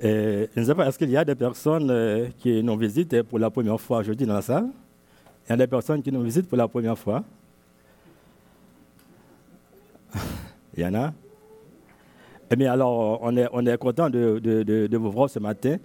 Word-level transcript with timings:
Et, 0.00 0.48
je 0.54 0.60
ne 0.60 0.64
sais 0.66 0.74
pas, 0.74 0.86
est-ce 0.86 0.98
qu'il 0.98 1.10
y 1.10 1.16
a 1.16 1.24
des 1.24 1.34
personnes 1.34 1.90
euh, 1.90 2.28
qui 2.38 2.62
nous 2.62 2.76
visitent 2.76 3.22
pour 3.22 3.38
la 3.38 3.48
première 3.50 3.80
fois 3.80 3.98
aujourd'hui 3.98 4.26
dans 4.26 4.34
la 4.34 4.42
salle? 4.42 4.68
Il 5.46 5.50
y 5.50 5.52
a 5.52 5.56
des 5.56 5.66
personnes 5.66 6.02
qui 6.02 6.12
nous 6.12 6.22
visitent 6.22 6.48
pour 6.48 6.58
la 6.58 6.68
première 6.68 6.98
fois? 6.98 7.24
Il 10.76 10.82
y 10.82 10.86
en 10.86 10.94
a? 10.94 11.12
Eh 12.50 12.56
bien, 12.56 12.72
alors, 12.72 13.18
on 13.22 13.36
est, 13.36 13.48
on 13.52 13.64
est 13.66 13.78
content 13.78 14.08
de, 14.10 14.38
de, 14.38 14.96
vous 14.96 15.10
voir 15.10 15.28
ce 15.28 15.38
matin. 15.38 15.78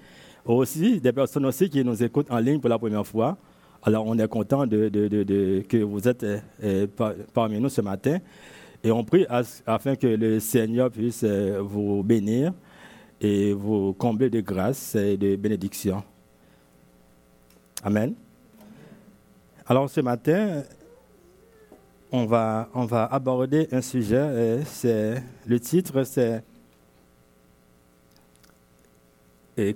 Aussi, 0.45 0.99
des 0.99 1.11
personnes 1.11 1.45
aussi 1.45 1.69
qui 1.69 1.83
nous 1.83 2.03
écoutent 2.03 2.29
en 2.29 2.37
ligne 2.37 2.59
pour 2.59 2.69
la 2.69 2.77
première 2.77 3.05
fois. 3.05 3.37
Alors, 3.83 4.05
on 4.05 4.17
est 4.19 4.27
content 4.27 4.67
que 4.67 5.83
vous 5.83 6.07
êtes 6.07 6.23
euh, 6.63 6.87
parmi 7.33 7.59
nous 7.59 7.69
ce 7.69 7.81
matin. 7.81 8.19
Et 8.83 8.91
on 8.91 9.03
prie 9.03 9.25
afin 9.65 9.95
que 9.95 10.07
le 10.07 10.39
Seigneur 10.39 10.91
puisse 10.91 11.23
euh, 11.23 11.61
vous 11.63 12.03
bénir 12.03 12.51
et 13.21 13.53
vous 13.53 13.93
combler 13.93 14.29
de 14.29 14.41
grâce 14.41 14.95
et 14.95 15.15
de 15.15 15.35
bénédiction. 15.35 16.03
Amen. 17.83 18.13
Alors, 19.67 19.89
ce 19.89 20.01
matin, 20.01 20.63
on 22.11 22.25
va, 22.25 22.67
on 22.73 22.85
va 22.85 23.05
aborder 23.05 23.67
un 23.71 23.81
sujet. 23.81 24.59
C'est, 24.65 25.23
le 25.45 25.59
titre, 25.59 26.03
c'est 26.03 26.43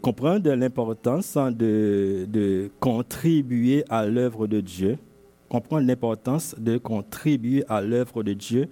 comprendre 0.01 0.51
l'importance 0.53 1.35
de, 1.35 2.25
de, 2.27 2.71
contribuer 2.79 3.85
à 3.89 4.05
l'œuvre 4.05 4.47
de 4.47 4.59
Dieu. 4.59 4.97
Comprendre 5.47 5.87
l'importance 5.87 6.55
de 6.57 6.77
contribuer 6.77 7.63
à 7.69 7.81
l'œuvre 7.81 8.23
de 8.23 8.33
Dieu. 8.33 8.67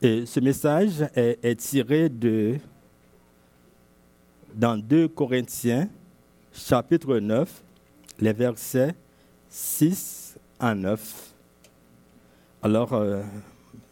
Et 0.00 0.26
ce 0.26 0.38
message 0.38 1.04
est, 1.14 1.58
tiré 1.58 2.08
de 2.08 2.56
dans 4.54 4.76
2 4.76 5.08
Corinthiens, 5.08 5.88
chapitre 6.52 7.18
9, 7.18 7.62
les 8.20 8.32
versets 8.32 8.94
6 9.50 10.36
à 10.60 10.74
9. 10.74 11.32
Alors, 12.62 12.92
euh, 12.92 13.22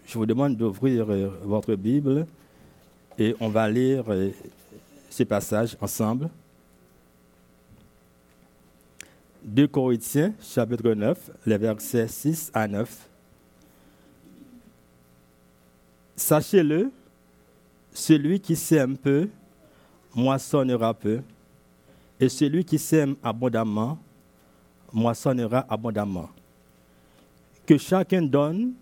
je 0.07 0.17
vous 0.17 0.27
demande 0.27 0.57
d'ouvrir 0.57 1.11
euh, 1.11 1.29
votre 1.43 1.75
Bible 1.75 2.27
et 3.19 3.35
on 3.41 3.49
va 3.49 3.69
lire 3.69 4.05
euh, 4.09 4.31
ces 5.11 5.25
passages 5.25 5.77
ensemble. 5.81 6.31
2 9.45 9.67
Corinthiens, 9.67 10.33
chapitre 10.41 10.93
9, 10.93 11.31
les 11.47 11.59
versets 11.59 12.07
6 12.07 12.53
à 12.55 12.69
9. 12.69 13.09
Sachez-le, 16.15 16.93
celui 17.93 18.39
qui 18.39 18.55
sème 18.55 18.97
peu, 18.97 19.29
moissonnera 20.15 20.95
peu, 20.95 21.21
et 22.21 22.29
celui 22.29 22.65
qui 22.65 22.79
sème 22.79 23.17
abondamment, 23.23 23.99
moissonnera 24.93 25.67
abondamment. 25.69 26.29
Que 27.67 27.79
chacun 27.79 28.23
donne 28.23 28.73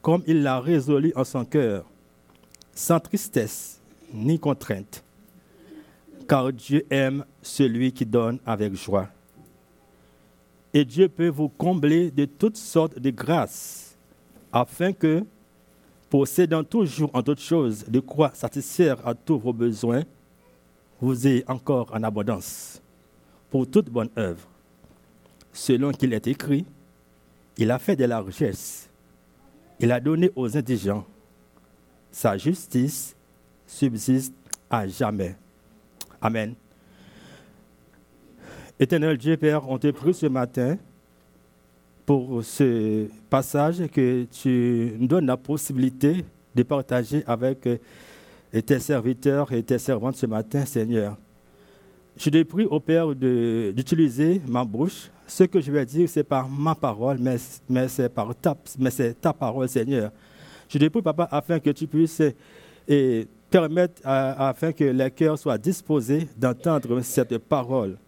comme 0.00 0.22
il 0.26 0.42
l'a 0.42 0.60
résolu 0.60 1.12
en 1.14 1.24
son 1.24 1.44
cœur, 1.44 1.84
sans 2.74 2.98
tristesse 2.98 3.80
ni 4.12 4.38
contrainte 4.38 5.04
car 6.32 6.50
Dieu 6.50 6.86
aime 6.88 7.26
celui 7.42 7.92
qui 7.92 8.06
donne 8.06 8.38
avec 8.46 8.74
joie. 8.74 9.08
Et 10.72 10.82
Dieu 10.84 11.06
peut 11.08 11.28
vous 11.28 11.50
combler 11.50 12.10
de 12.10 12.24
toutes 12.24 12.56
sortes 12.56 12.98
de 12.98 13.10
grâces, 13.10 13.96
afin 14.50 14.92
que, 14.92 15.24
possédant 16.08 16.64
toujours 16.64 17.10
en 17.12 17.22
toutes 17.22 17.40
choses 17.40 17.84
de 17.86 18.00
quoi 18.00 18.30
satisfaire 18.32 19.06
à 19.06 19.14
tous 19.14 19.38
vos 19.38 19.52
besoins, 19.52 20.04
vous 21.02 21.26
ayez 21.26 21.44
encore 21.48 21.90
en 21.92 22.04
abondance 22.04 22.80
pour 23.50 23.68
toute 23.68 23.90
bonne 23.90 24.08
œuvre. 24.16 24.46
Selon 25.52 25.90
qu'il 25.90 26.12
est 26.12 26.28
écrit, 26.28 26.64
il 27.58 27.72
a 27.72 27.78
fait 27.80 27.96
des 27.96 28.06
largesses, 28.06 28.88
il 29.80 29.90
a 29.90 29.98
donné 29.98 30.30
aux 30.36 30.56
indigents. 30.56 31.04
Sa 32.12 32.38
justice 32.38 33.16
subsiste 33.66 34.32
à 34.70 34.86
jamais. 34.86 35.34
Amen. 36.20 36.54
Éternel 38.78 39.18
Dieu, 39.18 39.36
Père, 39.36 39.68
on 39.68 39.78
te 39.78 39.90
prie 39.90 40.14
ce 40.14 40.26
matin 40.26 40.78
pour 42.06 42.44
ce 42.44 43.08
passage 43.28 43.88
que 43.88 44.24
tu 44.30 44.94
nous 44.98 45.08
donnes 45.08 45.26
la 45.26 45.36
possibilité 45.36 46.24
de 46.54 46.62
partager 46.62 47.24
avec 47.26 47.66
euh, 48.54 48.60
tes 48.60 48.78
serviteurs 48.78 49.52
et 49.52 49.62
tes 49.62 49.78
servantes 49.78 50.16
ce 50.16 50.26
matin, 50.26 50.64
Seigneur. 50.64 51.16
Je 52.16 52.28
te 52.30 52.42
prie 52.42 52.66
au 52.66 52.78
Père 52.78 53.14
d'utiliser 53.14 54.40
ma 54.46 54.64
bouche. 54.64 55.10
Ce 55.26 55.44
que 55.44 55.60
je 55.60 55.72
vais 55.72 55.86
dire, 55.86 56.08
c'est 56.08 56.24
par 56.24 56.48
ma 56.48 56.74
parole, 56.74 57.16
mais, 57.18 57.36
mais 57.68 57.88
c'est 57.88 58.08
par 58.08 58.34
ta, 58.34 58.56
mais 58.78 58.90
ta 59.14 59.32
parole, 59.32 59.68
Seigneur. 59.68 60.12
Je 60.68 60.78
te 60.78 60.88
prie, 60.88 61.02
Papa, 61.02 61.28
afin 61.30 61.58
que 61.58 61.70
tu 61.70 61.86
puisses 61.86 62.22
et, 62.86 63.26
permettre 63.50 64.00
afin 64.04 64.72
que 64.72 64.84
les 64.84 65.10
cœurs 65.10 65.38
soient 65.38 65.58
disposés 65.58 66.26
d'entendre 66.36 67.00
cette 67.02 67.36
parole 67.38 67.98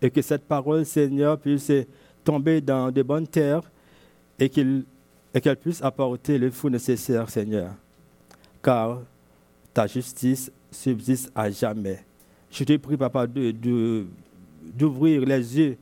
et 0.00 0.10
que 0.10 0.20
cette 0.20 0.44
parole, 0.44 0.84
Seigneur, 0.84 1.38
puisse 1.38 1.72
tomber 2.22 2.60
dans 2.60 2.90
de 2.90 3.02
bonnes 3.02 3.26
terres 3.26 3.62
et 4.38 4.48
qu'elle 4.48 5.56
puisse 5.60 5.82
apporter 5.82 6.36
le 6.36 6.50
fruit 6.50 6.70
nécessaire, 6.70 7.28
Seigneur. 7.30 7.70
Car 8.62 9.00
ta 9.72 9.86
justice 9.86 10.50
subsiste 10.70 11.30
à 11.34 11.50
jamais. 11.50 12.04
Je 12.50 12.64
te 12.64 12.76
prie, 12.76 12.96
Papa, 12.96 13.26
d'ouvrir 13.26 15.24
les 15.24 15.58
yeux 15.58 15.78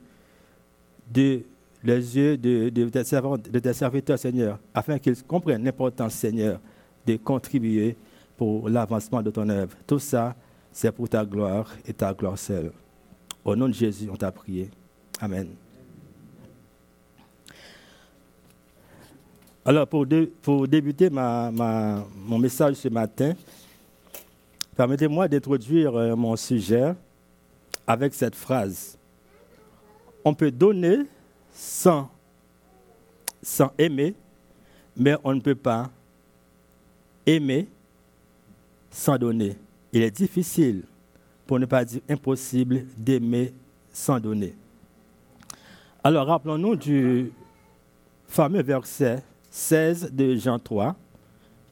de 1.12 1.42
les 1.82 2.16
yeux 2.16 2.36
de, 2.36 2.68
de, 2.68 2.84
de, 2.84 3.58
tes 3.58 3.72
serviteurs, 3.72 4.18
Seigneur, 4.18 4.58
afin 4.74 4.98
qu'ils 4.98 5.22
comprennent 5.24 5.64
l'importance, 5.64 6.12
Seigneur, 6.14 6.60
de 7.06 7.16
contribuer 7.16 7.96
pour 8.36 8.68
l'avancement 8.68 9.22
de 9.22 9.30
ton 9.30 9.48
œuvre. 9.48 9.74
Tout 9.86 9.98
ça, 9.98 10.34
c'est 10.72 10.92
pour 10.92 11.08
ta 11.08 11.24
gloire 11.24 11.72
et 11.86 11.92
ta 11.92 12.12
gloire 12.12 12.38
seule. 12.38 12.70
Au 13.44 13.56
nom 13.56 13.68
de 13.68 13.72
Jésus, 13.72 14.08
on 14.12 14.16
t'a 14.16 14.30
prié. 14.30 14.70
Amen. 15.20 15.48
Alors, 19.64 19.86
pour, 19.86 20.06
pour 20.42 20.68
débuter 20.68 21.10
ma, 21.10 21.50
mon 21.50 22.38
message 22.38 22.74
ce 22.74 22.88
matin, 22.88 23.34
permettez-moi 24.76 25.28
d'introduire 25.28 25.94
euh, 25.96 26.16
mon 26.16 26.36
sujet 26.36 26.94
avec 27.86 28.14
cette 28.14 28.34
phrase. 28.34 28.98
On 30.24 30.34
peut 30.34 30.50
donner 30.50 31.06
sans, 31.52 32.10
sans 33.42 33.72
aimer, 33.78 34.14
mais 34.96 35.16
on 35.24 35.34
ne 35.34 35.40
peut 35.40 35.54
pas 35.54 35.90
aimer 37.26 37.68
sans 38.90 39.18
donner. 39.18 39.56
Il 39.92 40.02
est 40.02 40.10
difficile, 40.10 40.84
pour 41.46 41.58
ne 41.58 41.66
pas 41.66 41.84
dire 41.84 42.00
impossible, 42.08 42.84
d'aimer 42.96 43.52
sans 43.92 44.20
donner. 44.20 44.54
Alors 46.02 46.26
rappelons-nous 46.26 46.76
du 46.76 47.32
fameux 48.26 48.62
verset 48.62 49.22
16 49.50 50.12
de 50.12 50.36
Jean 50.36 50.58
3 50.58 50.96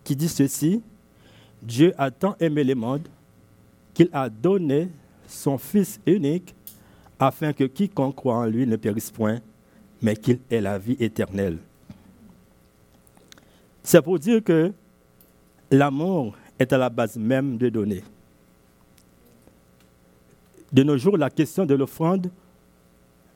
qui 0.04 0.16
dit 0.16 0.28
ceci, 0.28 0.82
Dieu 1.62 1.92
a 1.98 2.10
tant 2.10 2.36
aimé 2.40 2.64
le 2.64 2.74
monde 2.74 3.08
qu'il 3.94 4.08
a 4.12 4.28
donné 4.28 4.88
son 5.26 5.58
Fils 5.58 6.00
unique 6.06 6.54
afin 7.18 7.52
que 7.52 7.64
quiconque 7.64 8.14
croit 8.14 8.36
en 8.36 8.46
lui 8.46 8.66
ne 8.66 8.76
périsse 8.76 9.10
point, 9.10 9.40
mais 10.00 10.16
qu'il 10.16 10.38
ait 10.50 10.60
la 10.60 10.78
vie 10.78 10.96
éternelle. 11.00 11.58
C'est 13.82 14.02
pour 14.02 14.18
dire 14.18 14.42
que 14.42 14.72
l'amour 15.70 16.36
est 16.58 16.72
à 16.72 16.78
la 16.78 16.90
base 16.90 17.16
même 17.16 17.56
de 17.56 17.68
donner. 17.68 18.02
De 20.72 20.82
nos 20.82 20.98
jours, 20.98 21.16
la 21.16 21.30
question 21.30 21.64
de 21.64 21.74
l'offrande 21.74 22.30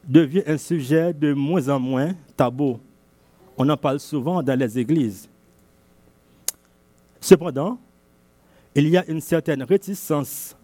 devient 0.05 0.43
un 0.47 0.59
sujet 0.59 1.13
de 1.13 1.33
moins 1.33 1.69
en 1.69 1.81
moins 1.81 2.15
tabou. 2.37 2.79
On 3.57 3.69
en 3.69 3.77
parle 3.77 4.01
souvent 4.01 4.43
dans 4.43 4.59
les 4.59 4.79
églises. 4.79 5.29
Cependant, 7.21 7.79
il 8.75 8.89
y 8.89 8.97
a 8.97 9.05
une 9.09 9.21
certaine 9.21 9.63
réticence 9.63 10.57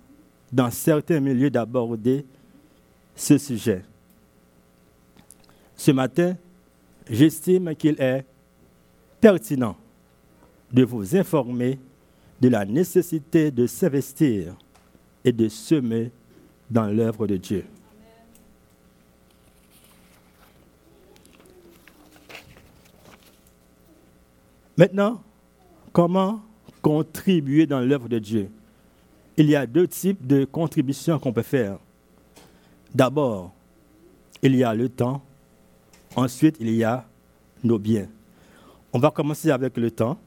dans 0.51 0.71
certains 0.71 1.21
milieux 1.21 1.51
d'aborder 1.51 2.25
ce 3.15 3.37
sujet. 3.37 3.85
Ce 5.77 5.91
matin, 5.91 6.37
j'estime 7.09 7.75
qu'il 7.75 8.01
est 8.01 8.25
pertinent 9.21 9.77
de 10.73 10.85
vous 10.85 11.17
informer 11.17 11.79
de 12.41 12.49
la 12.49 12.65
nécessité 12.65 13.51
de 13.51 13.67
s'investir 13.67 14.55
et 15.25 15.33
de 15.33 15.49
semer 15.49 16.11
dans 16.71 16.87
l'œuvre 16.87 17.27
de 17.27 17.37
Dieu. 17.37 17.65
Maintenant, 24.77 25.21
comment 25.93 26.41
contribuer 26.83 27.67
dans 27.67 27.81
l'œuvre 27.81 28.09
de 28.09 28.19
Dieu 28.19 28.51
il 29.39 29.49
y 29.49 29.55
a 29.55 29.67
deux 29.67 29.87
types 29.87 30.27
de 30.27 30.45
contributions 30.45 31.17
qu'on 31.21 31.33
peut 31.33 31.43
faire. 31.43 31.79
D'abord, 32.93 33.53
il 34.43 34.57
y 34.57 34.65
a 34.65 34.75
le 34.75 34.89
temps. 34.89 35.23
Ensuite, 36.17 36.57
il 36.59 36.75
y 36.75 36.83
a 36.83 37.07
nos 37.63 37.79
biens. 37.79 38.09
On 38.93 38.99
va 38.99 39.13
commencer 39.13 39.53
avec 39.53 39.77
le 39.77 39.93
temps. 39.93 40.19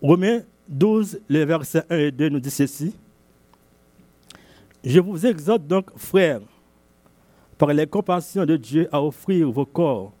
Romains 0.00 0.42
12, 0.68 1.20
les 1.28 1.44
versets 1.44 1.82
1 1.90 1.96
et 1.96 2.10
2 2.12 2.28
nous 2.28 2.40
dit 2.40 2.50
ceci. 2.50 2.94
Je 4.84 5.00
vous 5.00 5.26
exhorte 5.26 5.66
donc, 5.66 5.90
frères, 5.96 6.40
par 7.58 7.72
les 7.74 7.86
compassions 7.86 8.46
de 8.46 8.56
Dieu, 8.56 8.88
à 8.92 9.02
offrir 9.02 9.50
vos 9.50 9.66
corps 9.66 10.12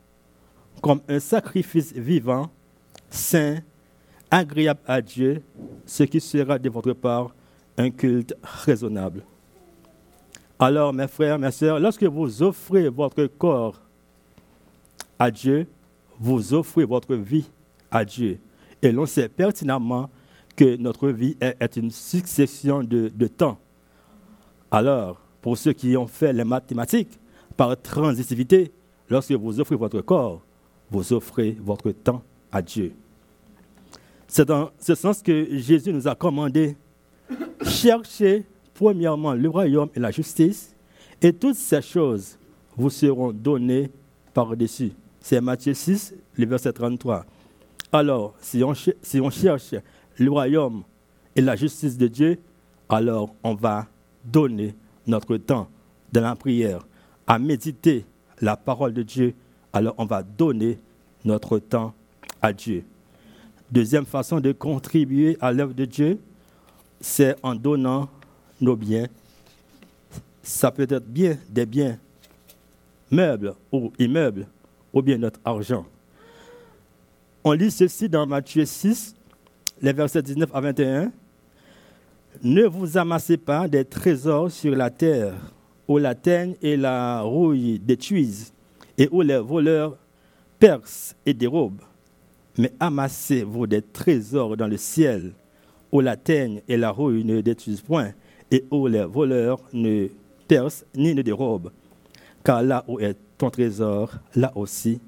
comme 0.82 1.00
un 1.08 1.20
sacrifice 1.20 1.92
vivant, 1.92 2.50
saint, 3.08 3.60
agréable 4.30 4.80
à 4.86 5.00
Dieu, 5.00 5.42
ce 5.86 6.04
qui 6.04 6.20
sera 6.20 6.58
de 6.58 6.68
votre 6.70 6.92
part 6.92 7.34
un 7.76 7.90
culte 7.90 8.34
raisonnable. 8.42 9.22
Alors, 10.58 10.92
mes 10.92 11.08
frères, 11.08 11.38
mes 11.38 11.50
sœurs, 11.50 11.80
lorsque 11.80 12.04
vous 12.04 12.42
offrez 12.42 12.88
votre 12.88 13.26
corps 13.26 13.80
à 15.18 15.30
Dieu, 15.30 15.66
vous 16.18 16.52
offrez 16.52 16.84
votre 16.84 17.14
vie 17.14 17.48
à 17.90 18.04
Dieu. 18.04 18.38
Et 18.82 18.92
l'on 18.92 19.06
sait 19.06 19.28
pertinemment 19.28 20.10
que 20.54 20.76
notre 20.76 21.08
vie 21.08 21.36
est, 21.40 21.76
une 21.76 21.90
succession 21.90 22.82
de, 22.82 23.10
de 23.14 23.26
temps. 23.26 23.58
Alors, 24.70 25.20
pour 25.40 25.56
ceux 25.56 25.72
qui 25.72 25.96
ont 25.96 26.06
fait 26.06 26.32
les 26.32 26.44
mathématiques, 26.44 27.18
par 27.56 27.80
transitivité, 27.80 28.72
lorsque 29.08 29.32
vous 29.32 29.60
offrez 29.60 29.76
votre 29.76 30.00
corps, 30.00 30.42
vous 30.90 31.12
offrez 31.12 31.56
votre 31.60 31.90
temps 31.90 32.22
à 32.52 32.62
Dieu. 32.62 32.94
C'est 34.32 34.44
dans 34.44 34.70
ce 34.78 34.94
sens 34.94 35.22
que 35.22 35.58
Jésus 35.58 35.92
nous 35.92 36.06
a 36.06 36.14
commandé 36.14 36.76
chercher 37.62 38.46
premièrement 38.74 39.34
le 39.34 39.48
royaume 39.48 39.88
et 39.92 39.98
la 39.98 40.12
justice, 40.12 40.72
et 41.20 41.32
toutes 41.32 41.56
ces 41.56 41.82
choses 41.82 42.38
vous 42.76 42.90
seront 42.90 43.32
données 43.32 43.90
par-dessus. 44.32 44.92
C'est 45.20 45.40
Matthieu 45.40 45.74
6, 45.74 46.14
le 46.36 46.46
verset 46.46 46.72
33. 46.72 47.26
Alors, 47.90 48.34
si 48.40 48.62
on, 48.62 48.72
si 48.72 49.20
on 49.20 49.30
cherche 49.30 49.74
le 50.16 50.30
royaume 50.30 50.84
et 51.34 51.40
la 51.40 51.56
justice 51.56 51.98
de 51.98 52.06
Dieu, 52.06 52.38
alors 52.88 53.34
on 53.42 53.54
va 53.54 53.88
donner 54.24 54.76
notre 55.08 55.38
temps 55.38 55.68
dans 56.12 56.20
la 56.20 56.36
prière 56.36 56.86
à 57.26 57.40
méditer 57.40 58.04
la 58.40 58.56
parole 58.56 58.94
de 58.94 59.02
Dieu, 59.02 59.34
alors 59.72 59.96
on 59.98 60.04
va 60.06 60.22
donner 60.22 60.78
notre 61.24 61.58
temps 61.58 61.92
à 62.40 62.52
Dieu. 62.52 62.84
Deuxième 63.70 64.04
façon 64.04 64.40
de 64.40 64.50
contribuer 64.50 65.36
à 65.40 65.52
l'œuvre 65.52 65.74
de 65.74 65.84
Dieu, 65.84 66.18
c'est 67.00 67.36
en 67.42 67.54
donnant 67.54 68.08
nos 68.60 68.74
biens. 68.74 69.06
Ça 70.42 70.72
peut 70.72 70.88
être 70.90 71.06
bien 71.06 71.38
des 71.48 71.66
biens 71.66 71.96
meubles 73.12 73.54
ou 73.70 73.92
immeubles, 73.98 74.48
ou 74.92 75.02
bien 75.02 75.18
notre 75.18 75.38
argent. 75.44 75.86
On 77.44 77.52
lit 77.52 77.70
ceci 77.70 78.08
dans 78.08 78.26
Matthieu 78.26 78.64
6, 78.64 79.14
les 79.80 79.92
versets 79.92 80.22
19 80.22 80.50
à 80.52 80.60
21. 80.60 81.12
Ne 82.42 82.66
vous 82.66 82.98
amassez 82.98 83.36
pas 83.36 83.68
des 83.68 83.84
trésors 83.84 84.50
sur 84.50 84.74
la 84.74 84.90
terre, 84.90 85.34
où 85.86 85.98
la 85.98 86.16
teigne 86.16 86.56
et 86.60 86.76
la 86.76 87.20
rouille 87.22 87.78
détruisent, 87.78 88.52
et 88.98 89.08
où 89.12 89.22
les 89.22 89.38
voleurs 89.38 89.96
percent 90.58 91.14
et 91.24 91.34
dérobent. 91.34 91.82
Mais 92.58 92.72
amassez-vous 92.80 93.66
des 93.66 93.82
trésors 93.82 94.56
dans 94.56 94.66
le 94.66 94.76
ciel, 94.76 95.32
où 95.92 96.00
la 96.00 96.16
teigne 96.16 96.60
et 96.68 96.76
la 96.76 96.90
rouille 96.90 97.24
ne 97.24 97.40
détruisent 97.40 97.80
point, 97.80 98.12
et 98.50 98.64
où 98.70 98.86
les 98.86 99.04
voleurs 99.04 99.60
ne 99.72 100.08
percent 100.48 100.84
ni 100.94 101.14
ne 101.14 101.22
dérobent. 101.22 101.70
Car 102.44 102.62
là 102.62 102.84
où 102.88 102.98
est 102.98 103.16
ton 103.38 103.50
trésor, 103.50 104.12
là 104.34 104.52
aussi 104.54 105.00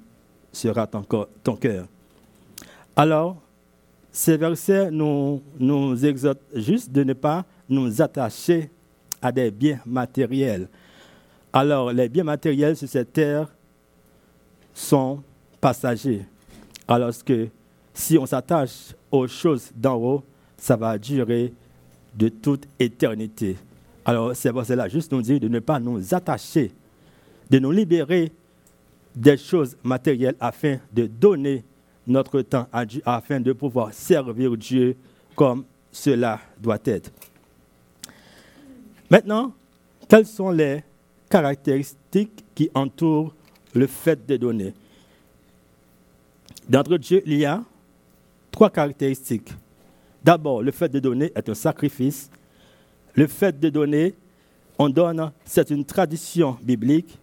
sera 0.51 0.87
ton, 0.87 1.05
ton 1.43 1.55
cœur. 1.55 1.87
Alors, 2.95 3.37
ces 4.11 4.37
versets 4.37 4.91
nous, 4.91 5.41
nous 5.59 6.05
exhortent 6.05 6.41
juste 6.53 6.91
de 6.91 7.03
ne 7.03 7.13
pas 7.13 7.43
nous 7.67 8.01
attacher 8.01 8.69
à 9.21 9.31
des 9.31 9.49
biens 9.49 9.79
matériels. 9.85 10.67
Alors, 11.51 11.91
les 11.91 12.09
biens 12.09 12.23
matériels 12.23 12.75
sur 12.75 12.87
cette 12.87 13.13
terre 13.13 13.47
sont 14.73 15.21
passagers. 15.59 16.25
Alors 16.87 17.11
que 17.25 17.47
si 17.93 18.17
on 18.17 18.25
s'attache 18.25 18.93
aux 19.11 19.27
choses 19.27 19.71
d'en 19.75 19.95
haut, 19.95 20.23
ça 20.57 20.75
va 20.75 20.97
durer 20.97 21.53
de 22.15 22.29
toute 22.29 22.65
éternité. 22.79 23.57
Alors, 24.05 24.35
c'est 24.35 24.51
pour 24.51 24.65
cela, 24.65 24.87
juste 24.87 25.11
nous 25.11 25.21
dire 25.21 25.39
de 25.39 25.47
ne 25.47 25.59
pas 25.59 25.79
nous 25.79 26.13
attacher, 26.13 26.71
de 27.49 27.59
nous 27.59 27.71
libérer 27.71 28.31
des 29.15 29.37
choses 29.37 29.77
matérielles 29.83 30.35
afin 30.39 30.77
de 30.91 31.05
donner 31.07 31.63
notre 32.05 32.41
temps 32.41 32.67
à 32.71 32.85
Dieu 32.85 33.01
afin 33.05 33.39
de 33.39 33.53
pouvoir 33.53 33.93
servir 33.93 34.57
Dieu 34.57 34.95
comme 35.35 35.63
cela 35.91 36.39
doit 36.59 36.79
être. 36.85 37.11
Maintenant, 39.09 39.53
quelles 40.09 40.25
sont 40.25 40.49
les 40.49 40.83
caractéristiques 41.29 42.43
qui 42.53 42.69
entourent 42.73 43.33
le 43.73 43.87
fait 43.87 44.25
de 44.25 44.37
donner? 44.37 44.73
D'entre 46.67 46.97
Dieu, 46.97 47.21
il 47.25 47.37
y 47.37 47.45
a 47.45 47.63
trois 48.51 48.69
caractéristiques. 48.69 49.51
D'abord, 50.23 50.61
le 50.61 50.71
fait 50.71 50.89
de 50.89 50.99
donner 50.99 51.31
est 51.35 51.49
un 51.49 51.53
sacrifice. 51.53 52.29
Le 53.15 53.27
fait 53.27 53.59
de 53.59 53.69
donner, 53.69 54.15
on 54.79 54.89
donne, 54.89 55.31
c'est 55.43 55.69
une 55.69 55.83
tradition 55.83 56.57
biblique. 56.61 57.17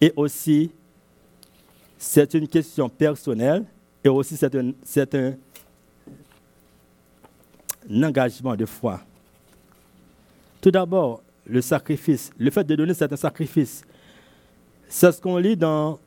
Et 0.00 0.12
aussi, 0.16 0.70
c'est 1.98 2.32
une 2.34 2.48
question 2.48 2.88
personnelle 2.88 3.64
et 4.02 4.08
aussi 4.08 4.36
c'est 4.36 4.54
un, 5.14 5.34
engagement 7.90 8.54
de 8.54 8.64
foi. 8.64 9.00
Tout 10.60 10.70
d'abord, 10.70 11.22
le 11.46 11.60
sacrifice. 11.60 12.30
Le 12.38 12.50
fait 12.50 12.64
de 12.64 12.76
donner, 12.76 12.94
c'est 12.94 13.12
un 13.12 13.16
sacrifice. 13.16 13.82
C'est 14.88 15.10
ce 15.12 15.20
qu'on 15.20 15.36
lit 15.36 15.56
dans 15.56 15.98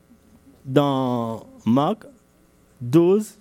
Marc 1.66 2.06
12, 2.84 3.38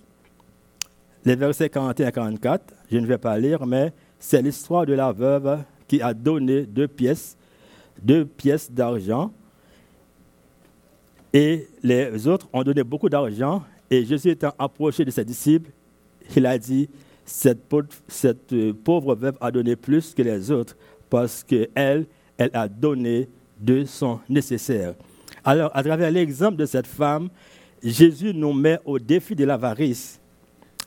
les 1.25 1.35
versets 1.35 1.69
41 1.69 2.07
et 2.07 2.11
44. 2.11 2.73
Je 2.91 2.97
ne 2.97 3.05
vais 3.05 3.17
pas 3.17 3.37
lire, 3.37 3.65
mais 3.65 3.91
c'est 4.19 4.41
l'histoire 4.41 4.85
de 4.85 4.93
la 4.93 5.11
veuve 5.11 5.59
qui 5.87 6.01
a 6.01 6.13
donné 6.13 6.63
deux 6.63 6.87
pièces, 6.87 7.37
deux 8.01 8.25
pièces 8.25 8.71
d'argent 8.71 9.31
et 11.33 11.67
les 11.81 12.27
autres 12.27 12.47
ont 12.53 12.63
donné 12.63 12.83
beaucoup 12.83 13.09
d'argent. 13.09 13.63
Et 13.89 14.05
Jésus 14.05 14.29
étant 14.29 14.53
approché 14.57 15.03
de 15.03 15.09
ses 15.09 15.25
disciples, 15.25 15.71
il 16.35 16.45
a 16.45 16.57
dit, 16.57 16.87
cette 17.25 17.63
pauvre, 17.63 17.87
cette 18.07 18.53
euh, 18.53 18.73
pauvre 18.73 19.15
veuve 19.15 19.37
a 19.41 19.49
donné 19.49 19.75
plus 19.75 20.13
que 20.13 20.21
les 20.21 20.51
autres 20.51 20.75
parce 21.09 21.43
qu'elle, 21.43 22.05
elle 22.37 22.51
a 22.53 22.67
donné 22.67 23.27
de 23.59 23.83
son 23.85 24.19
nécessaire. 24.29 24.93
Alors, 25.43 25.71
à 25.73 25.83
travers 25.83 26.11
l'exemple 26.11 26.57
de 26.57 26.65
cette 26.65 26.87
femme, 26.87 27.29
Jésus 27.83 28.33
nous 28.33 28.53
met 28.53 28.79
au 28.85 28.97
défi 28.97 29.35
de 29.35 29.43
l'avarice. 29.43 30.19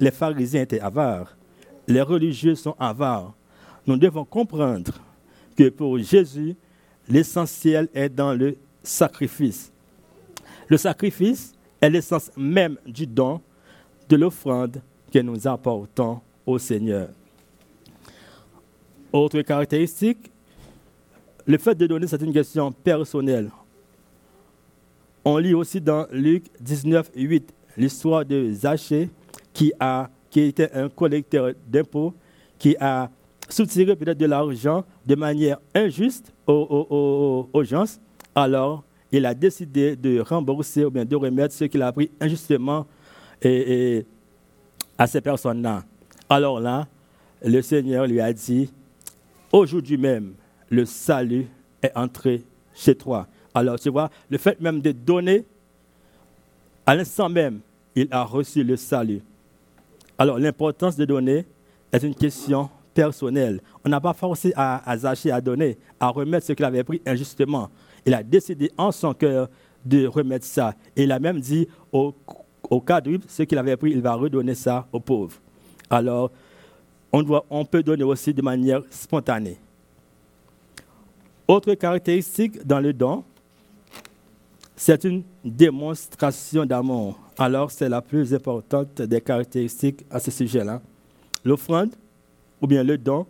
Les 0.01 0.11
pharisiens 0.11 0.63
étaient 0.63 0.81
avares, 0.81 1.37
les 1.87 2.01
religieux 2.01 2.55
sont 2.55 2.75
avares. 2.79 3.35
Nous 3.87 3.97
devons 3.97 4.25
comprendre 4.25 4.93
que 5.57 5.69
pour 5.69 5.99
Jésus, 5.99 6.57
l'essentiel 7.09 7.89
est 7.95 8.09
dans 8.09 8.35
le 8.35 8.57
sacrifice. 8.83 9.73
Le 10.69 10.77
sacrifice 10.77 11.53
est 11.81 11.91
l'essence 11.91 12.31
même 12.37 12.77
du 12.87 13.07
don, 13.07 13.41
de 14.09 14.17
l'offrande 14.17 14.83
que 15.13 15.19
nous 15.21 15.47
apportons 15.47 16.21
au 16.45 16.59
Seigneur. 16.59 17.09
Autre 19.13 19.41
caractéristique, 19.43 20.31
le 21.47 21.59
fait 21.59 21.75
de 21.75 21.87
donner, 21.87 22.07
c'est 22.07 22.21
une 22.21 22.33
question 22.33 22.73
personnelle. 22.73 23.51
On 25.29 25.39
lit 25.39 25.55
aussi 25.55 25.81
dans 25.81 26.07
Luc 26.13 26.45
19, 26.61 27.11
8 27.17 27.53
l'histoire 27.77 28.25
de 28.25 28.53
Zachée 28.53 29.11
qui, 29.53 29.73
a, 29.81 30.09
qui 30.31 30.43
était 30.43 30.71
un 30.73 30.89
collecteur 30.89 31.51
d'impôts, 31.67 32.15
qui 32.61 32.77
a 32.79 33.11
soutiré 33.49 33.97
peut-être 33.97 34.19
de 34.19 34.27
l'argent 34.27 34.85
de 35.05 35.17
manière 35.17 35.59
injuste 35.75 36.33
aux, 36.47 37.49
aux 37.53 37.65
gens. 37.65 37.99
Alors, 38.37 38.85
il 39.11 39.27
a 39.27 39.35
décidé 39.35 39.97
de 39.97 40.21
rembourser 40.21 40.85
ou 40.85 40.93
bien 40.93 41.05
de 41.05 41.17
remettre 41.17 41.55
ce 41.55 41.65
qu'il 41.65 41.83
a 41.83 41.91
pris 41.91 42.09
injustement 42.21 42.87
à 44.97 45.07
ces 45.09 45.21
personnes-là. 45.21 45.83
Alors 46.29 46.61
là, 46.61 46.87
le 47.45 47.63
Seigneur 47.63 48.07
lui 48.07 48.21
a 48.21 48.33
dit, 48.33 48.73
aujourd'hui 49.51 49.97
même, 49.97 50.35
le 50.71 50.85
salut 50.85 51.49
est 51.83 51.91
entré 51.97 52.45
chez 52.73 52.95
toi. 52.95 53.27
Alors 53.57 53.81
tu 53.81 53.89
vois, 53.89 54.11
le 54.29 54.37
fait 54.37 54.61
même 54.61 54.83
de 54.83 54.93
donner, 54.93 55.43
à 56.85 56.95
l'instant 56.95 57.31
même, 57.31 57.61
il 57.95 58.07
a 58.11 58.23
reçu 58.23 58.63
le 58.63 58.77
salut. 58.77 59.23
Alors 60.19 60.39
l'importance 60.39 60.95
de 60.95 61.07
donner, 61.07 61.47
est 61.91 62.03
une 62.03 62.15
question 62.15 62.69
personnelle. 62.93 63.63
On 63.83 63.89
n'a 63.89 63.99
pas 63.99 64.13
forcé 64.13 64.53
à, 64.55 64.83
à 64.85 65.15
à 65.33 65.41
donner, 65.41 65.79
à 65.99 66.09
remettre 66.09 66.47
ce 66.47 66.53
qu'il 66.53 66.67
avait 66.67 66.85
pris 66.85 67.01
injustement. 67.07 67.71
Il 68.05 68.13
a 68.13 68.23
décidé 68.23 68.71
en 68.77 68.93
son 68.93 69.15
cœur 69.15 69.49
de 69.87 70.07
remettre 70.07 70.45
ça. 70.45 70.75
Et 70.95 71.05
il 71.05 71.13
a 71.13 71.19
même 71.19 71.41
dit 71.41 71.67
au, 71.91 72.15
au 72.69 72.81
quadruple, 72.83 73.25
ce 73.27 73.43
qu'il 73.45 73.57
avait 73.57 73.79
pris, 73.79 73.93
il 73.93 74.03
va 74.03 74.15
redonner 74.15 74.55
ça 74.55 74.87
aux 74.93 75.01
pauvres. 75.01 75.37
Alors, 75.89 76.31
on, 77.11 77.23
doit, 77.23 77.47
on 77.49 77.65
peut 77.65 77.83
donner 77.83 78.05
aussi 78.05 78.35
de 78.35 78.43
manière 78.43 78.83
spontanée. 78.91 79.59
Autre 81.49 81.73
caractéristique 81.75 82.67
dans 82.67 82.81
le 82.81 82.93
don, 82.93 83.25
c'est 84.77 85.05
une 85.05 85.25
démonstration 85.43 86.67
d'amour. 86.67 87.19
Alors, 87.39 87.71
c'est 87.71 87.89
la 87.89 88.03
plus 88.03 88.35
importante 88.35 89.01
des 89.01 89.21
caractéristiques 89.23 90.05
à 90.11 90.21
ce 90.21 90.31
sujet-là. 90.31 90.83
L'offrande, 91.45 91.95
ou 92.61 92.67
bien 92.67 92.85
le 92.85 92.99
don, 92.99 93.27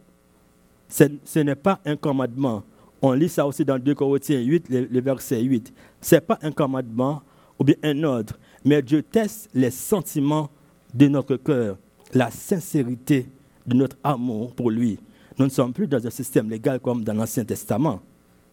ce 0.89 1.39
n'est 1.39 1.55
pas 1.55 1.81
un 1.85 1.97
commandement. 1.97 2.65
On 3.01 3.13
lit 3.13 3.29
ça 3.29 3.47
aussi 3.47 3.65
dans 3.65 3.79
2 3.79 3.95
Corinthiens 3.95 4.41
8, 4.41 4.67
le, 4.69 5.01
verset 5.01 5.41
8. 5.41 5.73
Ce 6.01 6.17
n'est 6.17 6.21
pas 6.21 6.39
un 6.43 6.51
commandement 6.51 7.23
ou 7.59 7.65
bien 7.65 7.77
un 7.83 8.03
ordre, 8.03 8.35
mais 8.65 8.83
Dieu 8.83 9.03
teste 9.03 9.49
les 9.55 9.71
sentiments 9.71 10.51
de 10.95 11.09
notre 11.09 11.37
cœur, 11.37 11.77
la 12.13 12.31
sincérité 12.31 13.29
de 13.67 13.75
notre 13.75 13.97
amour 14.03 14.55
pour 14.55 14.71
lui. 14.71 14.99
Nous 15.39 15.45
ne 15.45 15.51
sommes 15.51 15.73
plus 15.73 15.87
dans 15.87 16.05
un 16.05 16.11
système 16.11 16.49
légal 16.49 16.81
comme 16.81 17.05
dans 17.05 17.15
l'Ancien 17.15 17.45
Testament. 17.45 18.01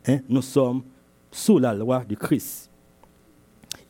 Hein. 0.08 0.20
Nous 0.28 0.42
sommes 0.42 0.84
sous 1.32 1.58
la 1.58 1.74
loi 1.74 2.04
du 2.08 2.18
Christ. 2.18 2.70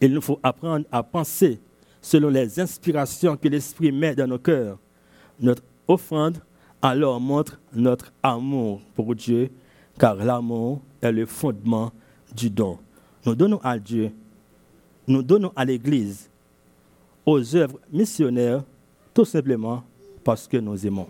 Il 0.04 0.12
nous 0.12 0.20
faut 0.20 0.38
apprendre 0.44 0.86
à 0.92 1.02
penser 1.02 1.62
selon 2.02 2.28
les 2.28 2.60
inspirations 2.60 3.38
que 3.38 3.48
l'Esprit 3.48 3.90
met 3.90 4.14
dans 4.14 4.28
nos 4.28 4.38
cœurs. 4.38 4.78
Notre 5.40 5.64
offrande 5.88 6.40
alors 6.82 7.22
montre 7.22 7.58
notre 7.74 8.12
amour 8.22 8.82
pour 8.96 9.16
Dieu, 9.16 9.50
car 9.98 10.16
l'amour 10.16 10.82
est 11.02 11.14
le 11.14 11.26
fondement 11.26 11.94
du 12.36 12.50
don. 12.50 12.80
Nous 13.26 13.34
donnons 13.34 13.62
à 13.64 13.80
Dieu, 13.80 14.12
nous 15.08 15.24
donnons 15.24 15.54
à 15.56 15.64
l'Église, 15.64 16.30
aux 17.26 17.56
œuvres 17.56 17.80
missionnaires, 17.90 18.62
tout 19.14 19.24
simplement 19.24 19.86
parce 20.22 20.50
que 20.50 20.58
nous 20.58 20.86
aimons. 20.86 21.08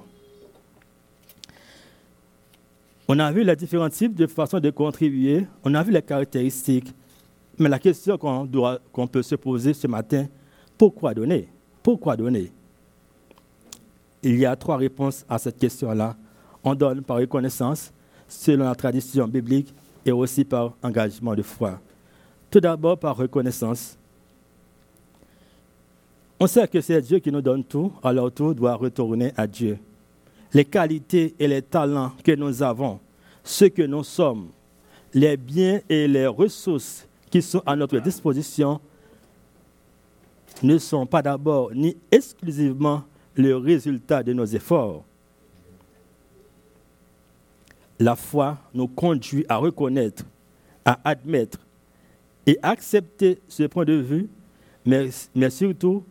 On 3.08 3.18
a 3.18 3.32
vu 3.32 3.44
les 3.44 3.56
différents 3.56 3.90
types 3.90 4.14
de 4.14 4.28
façons 4.28 4.60
de 4.60 4.70
contribuer, 4.70 5.48
on 5.64 5.74
a 5.74 5.82
vu 5.82 5.92
les 5.92 6.04
caractéristiques, 6.04 6.94
mais 7.58 7.70
la 7.70 7.80
question 7.80 8.18
qu'on 8.18 9.08
peut 9.08 9.22
se 9.22 9.36
poser 9.36 9.74
ce 9.74 9.88
matin, 9.88 10.28
pourquoi 10.78 11.14
donner? 11.14 11.48
Pourquoi 11.82 12.18
donner? 12.18 12.52
Il 14.22 14.38
y 14.38 14.46
a 14.46 14.56
trois 14.56 14.78
réponses 14.78 15.26
à 15.30 15.38
cette 15.38 15.58
question-là. 15.58 16.16
On 16.64 16.74
donne 16.76 17.02
par 17.02 17.18
reconnaissance, 17.18 17.92
selon 18.28 18.66
la 18.66 18.76
tradition 18.76 19.28
biblique, 19.28 19.74
et 20.06 20.12
aussi 20.12 20.44
par 20.44 20.74
engagement 20.82 21.36
de 21.36 21.42
foi. 21.42 21.80
Tout 22.50 22.60
d'abord 22.60 22.98
par 22.98 23.16
reconnaissance. 23.16 23.98
On 26.40 26.48
sait 26.48 26.68
que 26.68 26.82
c'est 26.82 27.02
Dieu 27.02 27.20
qui 27.20 27.32
nous 27.32 27.42
donne 27.42 27.64
tout, 27.64 27.92
alors 28.04 28.32
tout 28.32 28.54
doit 28.54 28.76
retourner 28.76 29.32
à 29.38 29.48
Dieu. 29.48 29.78
Les 30.54 30.66
qualités 30.66 31.36
et 31.40 31.48
les 31.48 31.62
talents 31.62 32.12
que 32.24 32.34
nous 32.36 32.62
avons, 32.62 33.00
ce 33.44 33.66
que 33.66 33.84
nous 33.84 34.04
sommes, 34.04 34.50
les 35.14 35.38
biens 35.38 35.80
et 35.90 36.08
les 36.08 36.28
ressources 36.28 37.08
qui 37.34 37.42
sont 37.42 37.64
à 37.66 37.76
notre 37.76 37.98
disposition 37.98 38.80
ne 40.62 40.78
sont 40.78 41.08
pas 41.08 41.24
d'abord 41.24 41.72
ni 41.74 41.98
exclusivement 42.12 43.06
le 43.34 43.58
résultat 43.58 44.22
de 44.22 44.34
nos 44.34 44.46
efforts. 44.46 45.04
La 47.98 48.16
foi 48.16 48.60
nous 48.72 48.88
conduit 48.88 49.48
à 49.50 49.58
reconnaître, 49.58 50.24
à 50.86 51.00
admettre 51.04 51.58
et 52.46 52.60
accepter 52.62 53.42
ce 53.48 53.64
point 53.64 53.86
de 53.86 53.94
vue, 53.94 54.30
mais, 54.86 55.10
mais 55.34 55.50
surtout 55.50 56.04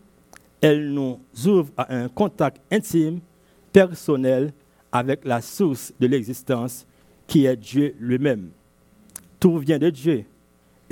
elle 0.61 0.93
nous 0.93 1.21
ouvre 1.47 1.71
à 1.76 1.95
un 1.95 2.09
contact 2.09 2.61
intime, 2.73 3.21
personnel 3.73 4.52
avec 4.91 5.25
la 5.25 5.41
source 5.41 5.93
de 6.00 6.09
l'existence 6.09 6.85
qui 7.29 7.47
est 7.47 7.57
Dieu 7.57 7.95
lui-même. 8.00 8.50
Tout 9.38 9.59
vient 9.59 9.79
de 9.79 9.88
Dieu 9.88 10.25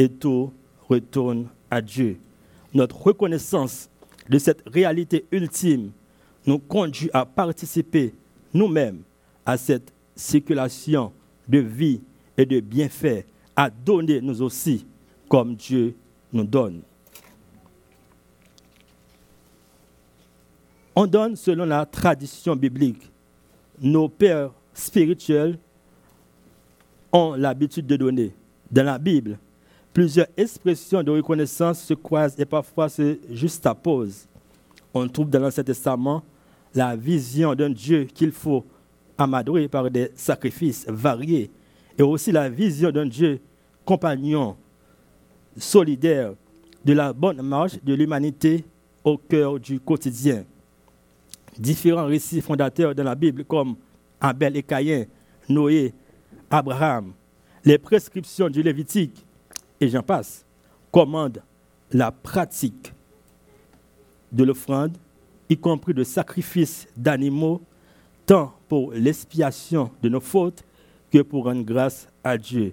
et 0.00 0.08
tout 0.08 0.50
retourne 0.88 1.48
à 1.70 1.82
Dieu. 1.82 2.18
Notre 2.72 2.96
reconnaissance 3.02 3.90
de 4.30 4.38
cette 4.38 4.62
réalité 4.66 5.26
ultime 5.30 5.90
nous 6.46 6.58
conduit 6.58 7.10
à 7.12 7.26
participer 7.26 8.14
nous-mêmes 8.54 9.02
à 9.44 9.58
cette 9.58 9.92
circulation 10.16 11.12
de 11.46 11.58
vie 11.58 12.00
et 12.38 12.46
de 12.46 12.60
bienfaits, 12.60 13.26
à 13.54 13.68
donner 13.68 14.22
nous 14.22 14.40
aussi 14.40 14.86
comme 15.28 15.54
Dieu 15.54 15.94
nous 16.32 16.44
donne. 16.44 16.80
On 20.96 21.06
donne 21.06 21.36
selon 21.36 21.66
la 21.66 21.84
tradition 21.84 22.56
biblique. 22.56 23.10
Nos 23.78 24.08
pères 24.08 24.50
spirituels 24.72 25.58
ont 27.12 27.34
l'habitude 27.34 27.86
de 27.86 27.96
donner. 27.96 28.32
Dans 28.70 28.84
la 28.84 28.98
Bible, 28.98 29.38
plusieurs 29.92 30.26
expressions 30.36 31.02
de 31.02 31.10
reconnaissance 31.10 31.82
se 31.82 31.94
croisent 31.94 32.38
et 32.38 32.44
parfois 32.44 32.88
se 32.88 33.18
juxtaposent. 33.30 34.26
On 34.94 35.08
trouve 35.08 35.30
dans 35.30 35.40
l'Ancien 35.40 35.64
Testament 35.64 36.22
la 36.74 36.96
vision 36.96 37.54
d'un 37.54 37.70
Dieu 37.70 38.04
qu'il 38.04 38.32
faut 38.32 38.64
amadouer 39.18 39.68
par 39.68 39.90
des 39.90 40.10
sacrifices 40.14 40.86
variés 40.88 41.50
et 41.98 42.02
aussi 42.02 42.32
la 42.32 42.48
vision 42.48 42.90
d'un 42.90 43.06
Dieu 43.06 43.40
compagnon, 43.84 44.56
solidaire, 45.56 46.34
de 46.84 46.92
la 46.94 47.12
bonne 47.12 47.42
marche 47.42 47.82
de 47.84 47.92
l'humanité 47.92 48.64
au 49.04 49.18
cœur 49.18 49.60
du 49.60 49.78
quotidien 49.78 50.44
différents 51.60 52.06
récits 52.06 52.40
fondateurs 52.40 52.94
de 52.94 53.02
la 53.02 53.14
Bible 53.14 53.44
comme 53.44 53.76
Abel 54.20 54.56
et 54.56 54.62
Caïn, 54.62 55.04
Noé, 55.48 55.92
Abraham, 56.50 57.12
les 57.64 57.78
prescriptions 57.78 58.48
du 58.48 58.62
Lévitique, 58.62 59.24
et 59.80 59.88
j'en 59.88 60.02
passe, 60.02 60.44
commandent 60.92 61.42
la 61.90 62.12
pratique 62.12 62.92
de 64.32 64.44
l'offrande, 64.44 64.96
y 65.48 65.56
compris 65.56 65.94
de 65.94 66.04
sacrifices 66.04 66.86
d'animaux, 66.96 67.60
tant 68.26 68.54
pour 68.68 68.92
l'expiation 68.92 69.90
de 70.02 70.08
nos 70.08 70.20
fautes 70.20 70.62
que 71.10 71.22
pour 71.22 71.44
rendre 71.44 71.64
grâce 71.64 72.06
à 72.22 72.38
Dieu. 72.38 72.72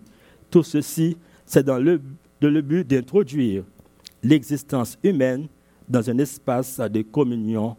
Tout 0.51 0.63
ceci, 0.63 1.17
c'est 1.45 1.63
dans 1.63 1.79
le, 1.79 1.99
le 2.41 2.61
but 2.61 2.87
d'introduire 2.87 3.63
l'existence 4.21 4.97
humaine 5.03 5.47
dans 5.89 6.09
un 6.09 6.17
espace 6.19 6.79
de 6.79 7.01
communion 7.01 7.75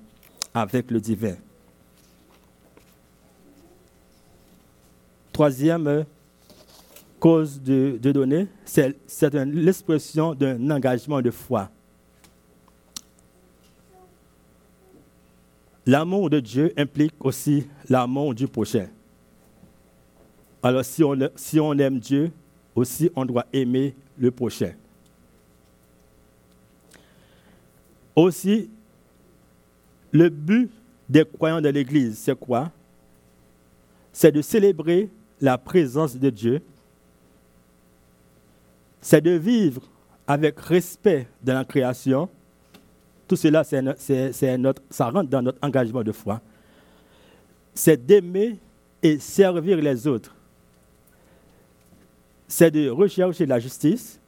avec 0.54 0.90
le 0.90 1.00
divin. 1.00 1.36
Troisième 5.32 6.04
cause 7.18 7.60
de, 7.60 7.98
donner, 8.12 8.46
c'est 8.64 8.96
l'expression 9.44 10.34
d'un 10.34 10.70
engagement 10.70 11.20
de 11.20 11.30
foi. 11.30 11.70
L'amour 15.86 16.28
de 16.28 16.40
Dieu 16.40 16.72
implique 16.76 17.14
aussi 17.20 17.66
l'amour 17.88 18.34
du 18.34 18.46
prochain. 18.46 18.88
Alors 20.62 20.84
si 20.84 21.02
on, 21.02 21.16
si 21.34 21.58
on 21.58 21.72
aime 21.78 21.98
Dieu, 21.98 22.30
aussi 22.74 23.10
on 23.16 23.24
doit 23.24 23.46
aimer 23.52 23.94
le 24.18 24.30
prochain. 24.30 24.72
Aussi, 28.14 28.68
le 30.10 30.28
but 30.28 30.70
des 31.08 31.24
croyants 31.24 31.60
de 31.60 31.68
l'Église, 31.68 32.18
c'est 32.18 32.38
quoi? 32.38 32.72
C'est 34.12 34.32
de 34.32 34.42
célébrer 34.42 35.08
la 35.40 35.56
présence 35.56 36.16
de 36.16 36.28
Dieu, 36.28 36.60
c'est 39.00 39.20
de 39.20 39.32
vivre 39.32 39.82
avec 40.26 40.58
respect 40.60 41.26
dans 41.42 41.54
la 41.54 41.64
création. 41.64 42.28
Tout 43.26 43.36
cela, 43.36 43.64
c'est 43.64 44.58
notre, 44.58 44.82
ça 44.90 45.10
rentre 45.10 45.28
dans 45.30 45.42
notre 45.42 45.58
engagement 45.62 46.02
de 46.02 46.12
foi. 46.12 46.40
C'est 47.74 48.04
d'aimer 48.04 48.58
et 49.02 49.18
servir 49.18 49.78
les 49.78 50.06
autres. 50.06 50.34
C'est 52.46 52.70
de 52.70 52.88
rechercher 52.88 53.46
la 53.46 53.58
justice. 53.58 54.18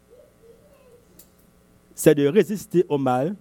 C'est 1.94 2.14
de 2.14 2.26
résister 2.26 2.84
au 2.88 2.98
mal 2.98 3.34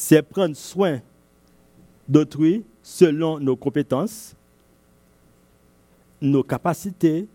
c'est 0.00 0.22
prendre 0.22 0.56
soin 0.56 1.00
d'autrui 2.08 2.64
selon 2.82 3.38
nos 3.38 3.54
compétences, 3.54 4.34
nos 6.22 6.42
capacités 6.42 7.28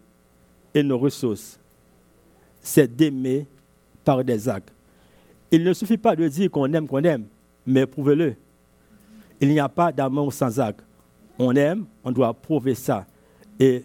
et 0.73 0.81
nos 0.81 0.97
ressources. 0.97 1.59
C'est 2.67 2.95
d'aimer 2.95 3.45
par 4.03 4.23
des 4.23 4.49
actes. 4.49 4.73
Il 5.51 5.63
ne 5.63 5.71
suffit 5.71 5.99
pas 5.99 6.15
de 6.15 6.27
dire 6.27 6.49
qu'on 6.49 6.73
aime, 6.73 6.87
qu'on 6.87 7.03
aime, 7.03 7.25
mais 7.63 7.85
prouvez-le. 7.85 8.33
Il 9.39 9.49
n'y 9.49 9.59
a 9.59 9.69
pas 9.69 9.91
d'amour 9.91 10.33
sans 10.33 10.59
acte. 10.59 10.83
On 11.37 11.55
aime, 11.55 11.85
on 12.03 12.11
doit 12.11 12.33
prouver 12.33 12.73
ça. 12.73 13.05
Et, 13.59 13.83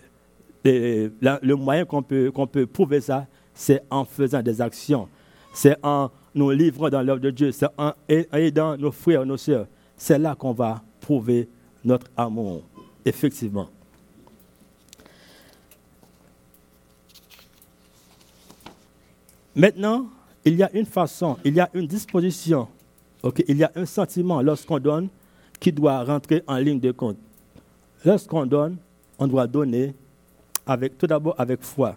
le 0.65 1.55
moyen 1.55 1.85
qu'on 1.85 2.03
peut, 2.03 2.33
prouver 2.73 3.03
ça, 3.03 3.27
c'est 3.53 3.83
en 3.91 4.07
faisant 4.07 4.41
des 4.41 4.63
actions. 4.63 5.09
C'est 5.53 5.77
en 5.83 6.11
nous 6.35 6.51
livrant 6.51 6.89
dans 6.89 7.03
l'œuvre 7.03 7.21
de 7.21 7.31
Dieu. 7.31 7.53
C'est 7.53 7.69
en 7.77 7.93
aidant 8.09 8.79
nos 8.79 8.93
frères, 8.93 9.27
nos 9.27 9.37
sœurs. 9.37 9.67
C'est 9.95 10.19
là 10.19 10.35
qu'on 10.35 10.53
va 10.53 10.83
prouver 11.03 11.51
notre 11.85 12.07
amour, 12.17 12.63
effectivement. 13.05 13.69
Maintenant, 19.54 20.07
il 20.45 20.54
y 20.54 20.62
a 20.62 20.71
une 20.73 20.87
façon, 20.87 21.37
il 21.45 21.54
y 21.54 21.61
a 21.61 21.69
une 21.75 21.87
disposition, 21.87 22.69
il 23.47 23.57
y 23.57 23.64
a 23.64 23.73
un 23.75 23.85
sentiment 23.85 24.40
lorsqu'on 24.40 24.78
donne 24.78 25.09
qui 25.59 25.73
doit 25.73 26.02
rentrer 26.04 26.42
en 26.47 26.57
ligne 26.57 26.80
de 26.80 26.92
compte. 26.92 27.19
Lorsqu'on 28.04 28.47
donne, 28.47 28.76
on 29.19 29.26
doit 29.26 29.47
donner 29.47 29.95
avec, 30.64 30.97
tout 30.97 31.07
d'abord 31.07 31.35
avec 31.38 31.62
foi. 31.62 31.97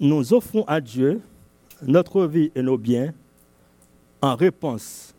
Nous 0.00 0.32
offrons 0.32 0.64
à 0.66 0.80
Dieu 0.80 1.20
notre 1.82 2.24
vie 2.24 2.50
et 2.54 2.62
nos 2.62 2.78
biens 2.78 3.12
en 4.22 4.36
réponse 4.36 5.14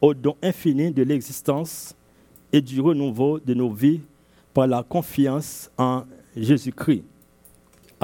au 0.00 0.12
don 0.12 0.36
infini 0.42 0.90
de 0.90 1.02
l'existence 1.02 1.94
et 2.52 2.60
du 2.60 2.80
renouveau 2.80 3.38
de 3.38 3.54
nos 3.54 3.70
vies 3.70 4.00
par 4.52 4.66
la 4.66 4.82
confiance 4.82 5.70
en 5.78 6.04
Jésus-Christ. 6.36 7.04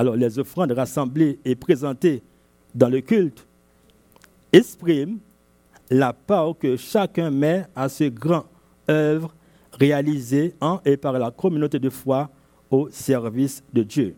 Alors 0.01 0.17
les 0.17 0.39
offrandes 0.39 0.73
rassemblées 0.73 1.39
et 1.45 1.55
présentées 1.55 2.23
dans 2.75 2.89
le 2.89 3.03
culte 3.03 3.47
expriment 4.51 5.19
la 5.91 6.15
part 6.15 6.57
que 6.59 6.79
chacun 6.79 7.31
met 7.31 7.67
à 7.77 7.91
ce 7.91 8.05
grand 8.05 8.47
œuvre 8.89 9.35
réalisée 9.73 10.55
en 10.59 10.81
et 10.87 10.97
par 10.97 11.13
la 11.13 11.31
communauté 11.31 11.79
de 11.79 11.91
foi 11.91 12.31
au 12.71 12.89
service 12.89 13.63
de 13.75 13.83
Dieu. 13.83 14.15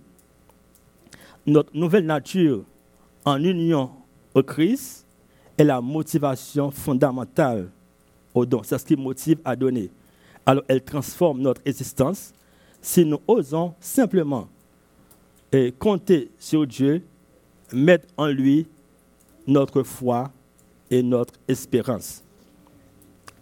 Notre 1.46 1.76
nouvelle 1.76 2.06
nature 2.06 2.62
en 3.24 3.42
union 3.42 3.90
au 4.36 4.44
Christ 4.44 5.04
est 5.58 5.64
la 5.64 5.80
motivation 5.80 6.70
fondamentale 6.70 7.70
au 8.32 8.46
don. 8.46 8.62
C'est 8.62 8.78
ce 8.78 8.84
qui 8.84 8.94
motive 8.94 9.40
à 9.44 9.56
donner. 9.56 9.90
Alors 10.46 10.62
elle 10.68 10.84
transforme 10.84 11.40
notre 11.40 11.62
existence 11.64 12.32
si 12.80 13.04
nous 13.04 13.18
osons 13.26 13.74
simplement 13.80 14.46
et 15.52 15.70
compter 15.72 16.30
sur 16.38 16.66
Dieu, 16.66 17.02
mettre 17.72 18.08
en 18.16 18.26
lui 18.26 18.66
notre 19.46 19.82
foi 19.82 20.30
et 20.90 21.02
notre 21.02 21.34
espérance. 21.46 22.22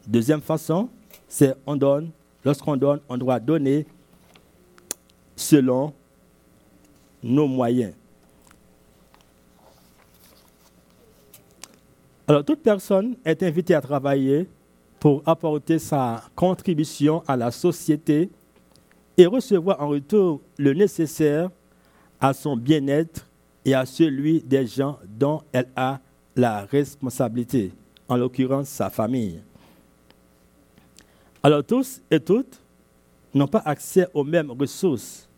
Deuxième 0.07 0.40
façon, 0.40 0.88
c'est 1.29 1.55
on 1.67 1.76
donne, 1.76 2.11
lorsqu'on 2.45 2.76
donne, 2.76 3.00
on 3.09 3.17
doit 3.17 3.38
donner 3.38 3.87
selon 5.37 5.93
nos 7.23 7.47
moyens. 7.47 7.95
Alors, 12.26 12.45
toute 12.45 12.61
personne 12.61 13.17
est 13.25 13.43
invitée 13.43 13.75
à 13.75 13.81
travailler 13.81 14.49
pour 15.00 15.23
apporter 15.26 15.79
sa 15.79 16.23
contribution 16.37 17.23
à 17.26 17.37
la 17.37 17.50
société 17.50 18.31
et 19.17 19.26
recevoir 19.26 19.81
en 19.81 19.88
retour 19.88 20.40
le 20.57 20.73
nécessaire 20.73 21.50
à 22.21 22.33
son 22.33 22.57
bien-être 22.57 23.27
et 23.65 23.75
à 23.75 23.87
celui 23.87 24.41
des 24.41 24.67
gens 24.67 24.99
dont 25.07 25.43
elle 25.53 25.69
a 25.77 26.00
la 26.37 26.65
responsabilité, 26.65 27.73
en 28.09 28.17
l'occurrence 28.17 28.69
sa 28.69 28.91
famille. 28.91 29.41
Alors 31.43 31.65
tous 31.65 32.00
et 32.11 32.21
toutes 32.21 32.61
n'ont 33.35 33.47
pas 33.47 33.62
accès 33.65 34.07
aux 34.12 34.25
mêmes 34.25 34.50
ressources. 34.50 35.29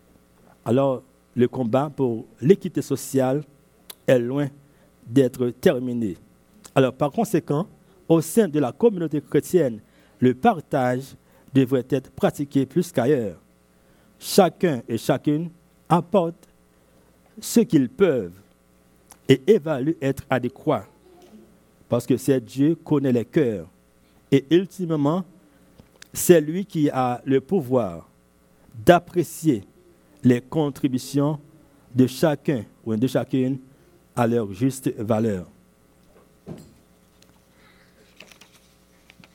Alors 0.65 1.01
le 1.35 1.47
combat 1.47 1.89
pour 1.89 2.25
l'équité 2.41 2.81
sociale 2.81 3.43
est 4.05 4.19
loin 4.19 4.47
d'être 5.05 5.49
terminé. 5.49 6.17
Alors 6.75 6.93
par 6.93 7.11
conséquent, 7.11 7.67
au 8.07 8.21
sein 8.21 8.47
de 8.47 8.59
la 8.59 8.71
communauté 8.71 9.21
chrétienne, 9.21 9.79
le 10.19 10.33
partage 10.33 11.15
devrait 11.53 11.85
être 11.89 12.11
pratiqué 12.11 12.65
plus 12.65 12.91
qu'ailleurs. 12.91 13.37
Chacun 14.19 14.81
et 14.87 14.97
chacune 14.97 15.49
apporte 15.87 16.47
ce 17.39 17.61
qu'ils 17.61 17.89
peuvent 17.89 18.33
et 19.27 19.41
évaluent 19.47 19.97
être 20.01 20.23
adéquat. 20.29 20.85
Parce 21.89 22.05
que 22.05 22.17
c'est 22.17 22.43
Dieu 22.43 22.75
qui 22.75 22.83
connaît 22.83 23.11
les 23.11 23.25
cœurs. 23.25 23.67
Et 24.31 24.45
ultimement, 24.49 25.23
c'est 26.11 26.41
lui 26.41 26.65
qui 26.65 26.89
a 26.89 27.21
le 27.25 27.39
pouvoir 27.41 28.07
d'apprécier 28.85 29.63
les 30.23 30.41
contributions 30.41 31.39
de 31.93 32.07
chacun 32.07 32.63
ou 32.85 32.95
de 32.95 33.07
chacune 33.07 33.59
à 34.15 34.25
leur 34.25 34.51
juste 34.53 34.93
valeur. 34.97 35.47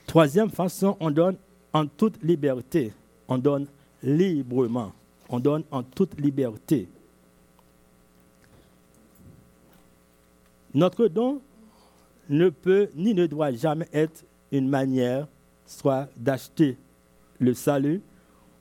Troisième 0.07 0.51
façon, 0.51 0.97
on 1.01 1.11
donne 1.11 1.37
en 1.73 1.87
toute 1.87 2.23
liberté. 2.23 2.93
On 3.29 3.39
donne 3.39 3.67
librement. 4.03 4.93
On 5.29 5.39
donne 5.39 5.65
en 5.71 5.83
toute 5.83 6.19
liberté. 6.19 6.89
Notre 10.79 11.09
don 11.09 11.41
ne 12.29 12.51
peut 12.51 12.89
ni 12.95 13.13
ne 13.13 13.27
doit 13.27 13.51
jamais 13.51 13.89
être 13.93 14.25
une 14.53 14.69
manière 14.69 15.27
soit 15.67 16.09
d'acheter 16.17 16.79
le 17.41 17.53
salut, 17.53 18.01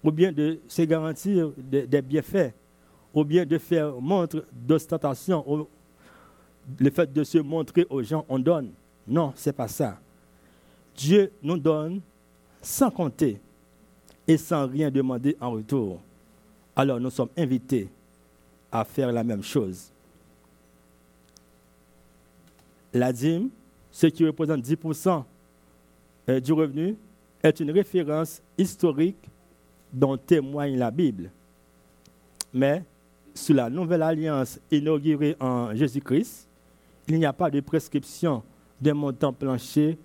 ou 0.03 0.11
bien 0.11 0.31
de 0.31 0.59
se 0.67 0.81
garantir 0.81 1.51
des, 1.55 2.01
bienfaits, 2.01 2.55
ou 3.13 3.23
bien 3.23 3.45
de 3.45 3.59
faire 3.59 4.01
montre 4.01 4.43
d'ostentation, 4.51 5.67
le 6.79 6.89
fait 6.89 7.13
de 7.13 7.23
se 7.23 7.37
montrer 7.37 7.85
aux 7.87 8.01
gens, 8.01 8.25
on 8.27 8.39
donne. 8.39 8.71
Non, 9.07 9.31
ce 9.35 9.49
n'est 9.49 9.53
pas 9.53 9.67
ça. 9.67 9.99
Dieu 10.95 11.31
nous 11.43 11.59
donne 11.59 12.01
sans 12.63 12.89
compter 12.89 13.39
et 14.27 14.37
sans 14.37 14.65
rien 14.67 14.89
demander 14.89 15.37
en 15.39 15.51
retour. 15.51 16.01
Alors 16.75 16.99
nous 16.99 17.11
sommes 17.11 17.29
invités 17.37 17.87
à 18.71 18.83
faire 18.83 19.11
la 19.11 19.23
même 19.23 19.43
chose. 19.43 19.91
La 22.93 23.11
dîme, 23.13 23.49
ce 23.91 24.07
qui 24.07 24.25
représente 24.25 24.61
10% 24.61 25.23
euh, 26.29 26.39
du 26.39 26.53
revenu, 26.53 26.95
est 27.43 27.59
une 27.59 27.71
référence 27.71 28.41
historique 28.57 29.29
dont 29.93 30.17
témoigne 30.17 30.77
la 30.77 30.91
Bible. 30.91 31.31
Mais 32.53 32.83
sous 33.33 33.53
la 33.53 33.69
nouvelle 33.69 34.01
alliance 34.01 34.59
inaugurée 34.71 35.35
en 35.39 35.75
Jésus-Christ, 35.75 36.47
il 37.07 37.19
n'y 37.19 37.25
a 37.25 37.33
pas 37.33 37.49
de 37.49 37.59
prescription 37.59 38.43
d'un 38.81 38.93
montant 38.93 39.31
plancher, 39.31 39.97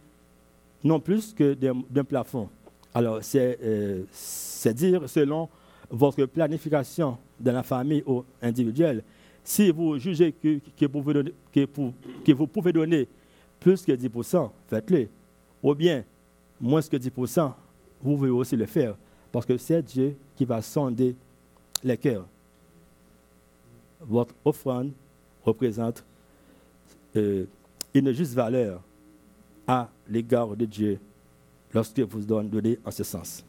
non 0.85 1.01
plus 1.01 1.33
que 1.33 1.55
d'un 1.55 2.05
plafond. 2.05 2.49
Alors, 2.95 3.21
euh, 3.35 4.05
c'est 4.13 4.75
dire 4.75 5.09
selon 5.09 5.49
votre 5.91 6.25
planification 6.27 7.19
dans 7.39 7.53
la 7.53 7.63
famille 7.63 8.03
ou 8.07 8.25
individuelle. 8.41 9.03
Si 9.45 9.71
vous 9.71 9.99
jugez 9.99 10.33
que, 10.33 10.61
vous 12.33 12.47
pouvez 12.47 12.73
donner 12.73 13.09
plus 13.59 13.83
que 13.85 13.93
10%, 13.93 14.51
faites-le. 14.69 15.09
Ou 15.63 15.75
bien, 15.75 16.05
moins 16.61 16.83
que 16.83 16.97
10%, 16.97 17.53
vous 18.01 18.17
pouvez 18.17 18.31
aussi 18.31 18.57
le 18.57 18.67
faire. 18.67 18.97
Parce 19.31 19.47
que 19.47 19.57
c'est 19.57 19.83
Dieu 19.83 20.17
qui 20.37 20.45
va 20.45 20.63
sonder 20.63 21.17
les 21.83 21.97
cœurs. 21.97 22.27
Votre 24.01 24.35
offrande 24.45 24.93
représente 25.45 26.05
euh, 27.17 27.45
une 27.95 28.13
juste 28.13 28.35
valeur 28.35 28.81
à 29.67 29.89
l'égard 30.09 30.57
de 30.57 30.65
Dieu 30.65 30.99
lorsque 31.73 32.01
vous 32.01 32.21
donnez 32.21 32.79
en 32.85 32.91
ce 32.91 33.05
sens. 33.05 33.45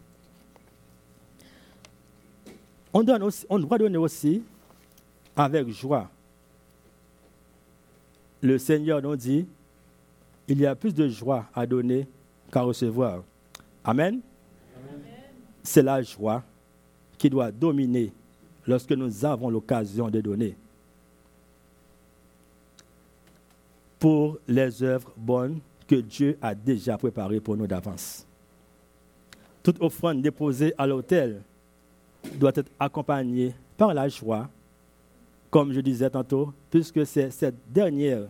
On 2.93 3.03
doit 3.03 3.77
donner 3.77 3.97
aussi 3.97 4.43
avec 5.35 5.69
joie. 5.69 6.09
Le 8.41 8.57
Seigneur 8.57 9.01
nous 9.01 9.15
dit, 9.15 9.47
il 10.47 10.59
y 10.59 10.65
a 10.65 10.75
plus 10.75 10.93
de 10.93 11.07
joie 11.07 11.45
à 11.53 11.65
donner 11.65 12.07
qu'à 12.51 12.61
recevoir. 12.61 13.23
Amen. 13.83 14.19
C'est 15.63 15.81
la 15.81 16.01
joie 16.01 16.43
qui 17.17 17.29
doit 17.29 17.51
dominer 17.51 18.11
lorsque 18.67 18.91
nous 18.91 19.25
avons 19.25 19.49
l'occasion 19.49 20.09
de 20.09 20.19
donner. 20.19 20.57
Pour 23.97 24.37
les 24.47 24.83
œuvres 24.83 25.13
bonnes 25.15 25.59
que 25.87 25.95
Dieu 25.95 26.37
a 26.41 26.53
déjà 26.53 26.97
préparées 26.97 27.39
pour 27.39 27.55
nous 27.55 27.67
d'avance. 27.67 28.25
Toute 29.61 29.81
offrande 29.81 30.21
déposée 30.21 30.73
à 30.77 30.85
l'autel 30.85 31.41
doit 32.35 32.51
être 32.55 32.69
accompagnée 32.77 33.53
par 33.77 33.93
la 33.93 34.09
joie 34.09 34.49
comme 35.53 35.71
je 35.71 35.81
disais 35.81 36.09
tantôt, 36.09 36.51
puisque 36.71 37.05
c'est 37.05 37.29
cette 37.29 37.71
dernière 37.71 38.23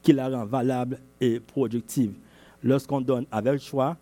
qui 0.00 0.14
la 0.14 0.30
rend 0.30 0.46
valable 0.46 0.98
et 1.20 1.38
productive. 1.38 2.14
lorsqu'on 2.62 3.02
donne 3.02 3.26
avec 3.30 3.60
choix, 3.60 3.98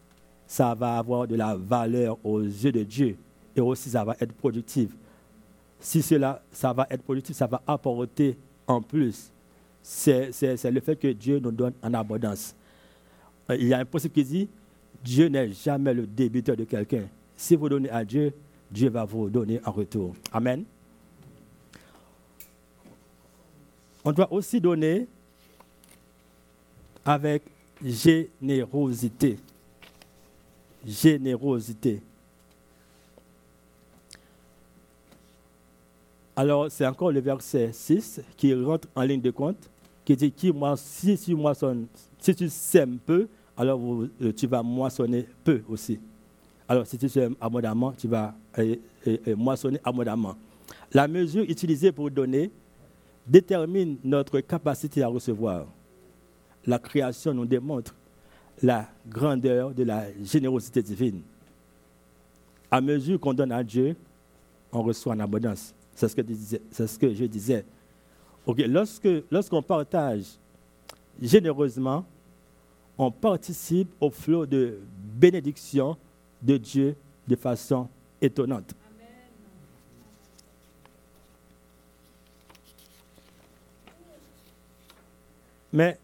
ça 0.47 0.73
va 0.77 0.99
avoir 0.99 1.27
de 1.27 1.35
la 1.35 1.57
valeur 1.57 2.17
aux 2.23 2.41
yeux 2.41 2.71
de 2.71 2.85
Dieu 2.85 3.17
et 3.57 3.61
aussi 3.61 3.91
ça 3.91 4.05
va 4.05 4.15
être 4.21 4.33
productif. 4.35 4.91
Si 5.81 6.01
cela, 6.01 6.45
ça 6.53 6.73
va 6.73 6.87
être 6.91 7.03
productif, 7.03 7.35
ça 7.35 7.49
va 7.49 7.61
apporter 7.67 8.39
en 8.69 8.81
plus. 8.81 9.33
C'est 9.83 10.31
le 10.71 10.81
fait 10.81 10.95
que 10.95 11.09
Dieu 11.09 11.41
nous 11.41 11.51
donne 11.51 11.73
en 11.83 11.93
abondance. 11.93 12.55
Euh, 13.51 13.57
il 13.57 13.67
y 13.67 13.75
a 13.75 13.79
un 13.79 13.85
principe 13.85 14.13
qui 14.13 14.23
dit, 14.23 14.49
Dieu 15.03 15.27
n'est 15.27 15.51
jamais 15.51 15.93
le 15.93 16.07
débiteur 16.07 16.57
de 16.57 16.63
quelqu'un. 16.63 17.09
Si 17.35 17.57
vous 17.57 17.69
donnez 17.69 17.91
à 17.91 18.05
Dieu, 18.05 18.33
Dieu 18.71 18.91
va 18.91 19.05
vous 19.05 19.29
donner 19.29 19.61
en 19.65 19.73
retour. 19.73 20.15
Amen. 20.33 20.65
On 24.05 24.13
doit 24.13 24.33
aussi 24.33 24.61
donner 24.61 25.07
avec 27.05 27.43
générosité. 27.83 29.39
Générosité. 30.87 32.01
Alors, 36.37 36.71
c'est 36.71 36.87
encore 36.87 37.13
le 37.13 37.21
verset 37.21 37.71
6 37.73 38.23
qui 38.37 38.55
rentre 38.55 38.89
en 38.95 39.03
ligne 39.03 39.21
de 39.21 39.31
compte, 39.31 39.59
qui 40.05 40.17
dit 40.17 40.33
qui, 40.33 40.51
moi, 40.53 40.75
si, 40.79 41.19
tu 41.19 41.35
moissonnes, 41.35 41.87
si 42.19 42.35
tu 42.35 42.49
sèmes 42.49 42.99
peu, 42.99 43.29
alors 43.57 43.79
euh, 44.23 44.33
tu 44.35 44.47
vas 44.47 44.63
moissonner 44.63 45.27
peu 45.45 45.61
aussi. 45.69 46.01
Alors, 46.67 46.87
si 46.87 46.97
tu 46.97 47.11
sèmes 47.11 47.35
abondamment, 47.41 47.93
tu 47.93 48.09
vas 48.09 48.35
euh, 48.59 48.77
euh, 49.07 49.37
moissonner 49.37 49.79
abondamment. 49.85 50.35
La 50.93 51.07
mesure 51.07 51.43
utilisée 51.43 51.93
pour 51.93 52.11
donner 52.11 52.51
détermine 53.31 53.97
notre 54.03 54.41
capacité 54.41 55.03
à 55.03 55.09
recevoir. 55.09 55.67
La 56.67 56.79
création 56.81 57.33
nous 57.33 57.47
démontre 57.47 57.95
la 58.61 58.89
grandeur 59.09 59.73
de 59.73 59.85
la 59.85 60.07
générosité 60.23 60.83
divine. 60.83 61.23
À 62.71 62.81
mesure 62.81 63.21
qu'on 63.21 63.33
donne 63.33 63.53
à 63.53 63.63
Dieu, 63.63 63.97
on 64.73 64.83
reçoit 64.83 65.15
en 65.15 65.21
abondance. 65.21 65.73
C'est 65.95 66.09
ce 66.09 66.99
que, 66.99 67.15
je 67.15 67.25
disais. 67.25 67.65
Lorsque, 68.47 69.09
lorsqu'on 69.31 69.63
partage 69.63 70.25
généreusement, 71.23 72.05
on 72.99 73.11
participe 73.11 73.93
au 74.01 74.11
flot 74.11 74.45
de 74.45 74.81
bénédiction 75.15 75.97
de 76.43 76.57
Dieu 76.57 76.97
de 77.29 77.37
façon 77.37 77.89
étonnante. 78.21 78.75
Mais 85.73 85.99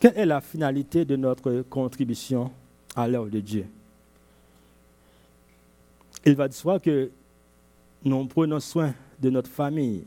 quelle 0.00 0.16
est 0.18 0.26
la 0.26 0.40
finalité 0.40 1.04
de 1.04 1.16
notre 1.16 1.62
contribution 1.62 2.50
à 2.94 3.08
l'œuvre 3.08 3.30
de 3.30 3.40
Dieu? 3.40 3.66
Il 6.24 6.34
va 6.34 6.48
de 6.48 6.54
soi 6.54 6.78
que 6.78 7.10
nous 8.04 8.26
prenons 8.26 8.60
soin 8.60 8.94
de 9.20 9.30
notre 9.30 9.50
famille, 9.50 10.04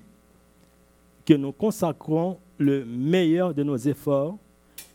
que 1.25 1.33
nous 1.33 1.51
consacrons 1.51 2.37
le 2.57 2.85
meilleur 2.85 3.53
de 3.53 3.63
nos 3.63 3.77
efforts 3.77 4.37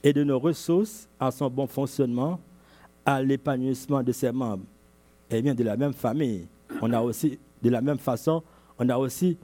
et 0.02 0.12
de 0.12 0.24
nos 0.24 0.38
ressources 0.38 1.08
à 1.18 1.30
son 1.30 1.48
bon 1.48 1.66
fonctionnement, 1.66 2.40
à 3.04 3.22
l'épanouissement 3.22 4.02
de 4.02 4.12
ses 4.12 4.32
membres. 4.32 4.64
Et 5.30 5.36
eh 5.36 5.42
bien, 5.42 5.54
de 5.54 5.64
la 5.64 5.76
même 5.76 5.92
famille, 5.92 6.46
on 6.80 6.92
a 6.92 7.00
aussi, 7.00 7.38
de 7.62 7.70
la 7.70 7.80
même 7.80 7.98
façon, 7.98 8.42
on 8.78 8.88
a 8.88 8.96
aussi 8.96 9.36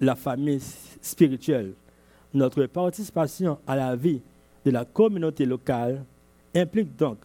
la 0.00 0.16
famille 0.16 0.60
spirituelle 1.00 1.74
notre 2.34 2.66
participation 2.66 3.58
à 3.66 3.76
la 3.76 3.94
vie 3.96 4.20
de 4.64 4.70
la 4.70 4.84
communauté 4.84 5.44
locale 5.44 6.04
implique 6.54 6.96
donc 6.96 7.18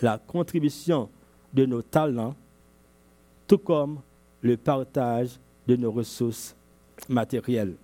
la 0.00 0.18
contribution 0.18 1.08
de 1.52 1.66
nos 1.66 1.82
talents, 1.82 2.34
tout 3.46 3.58
comme 3.58 4.00
le 4.42 4.56
partage 4.56 5.38
de 5.66 5.76
nos 5.76 5.90
ressources 5.90 6.54
matérielles. 7.08 7.74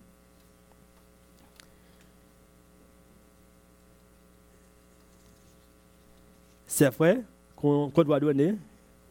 C'est 6.65 6.89
vrai 6.89 7.23
qu'on 7.55 7.87
doit 7.89 8.19
donner. 8.19 8.55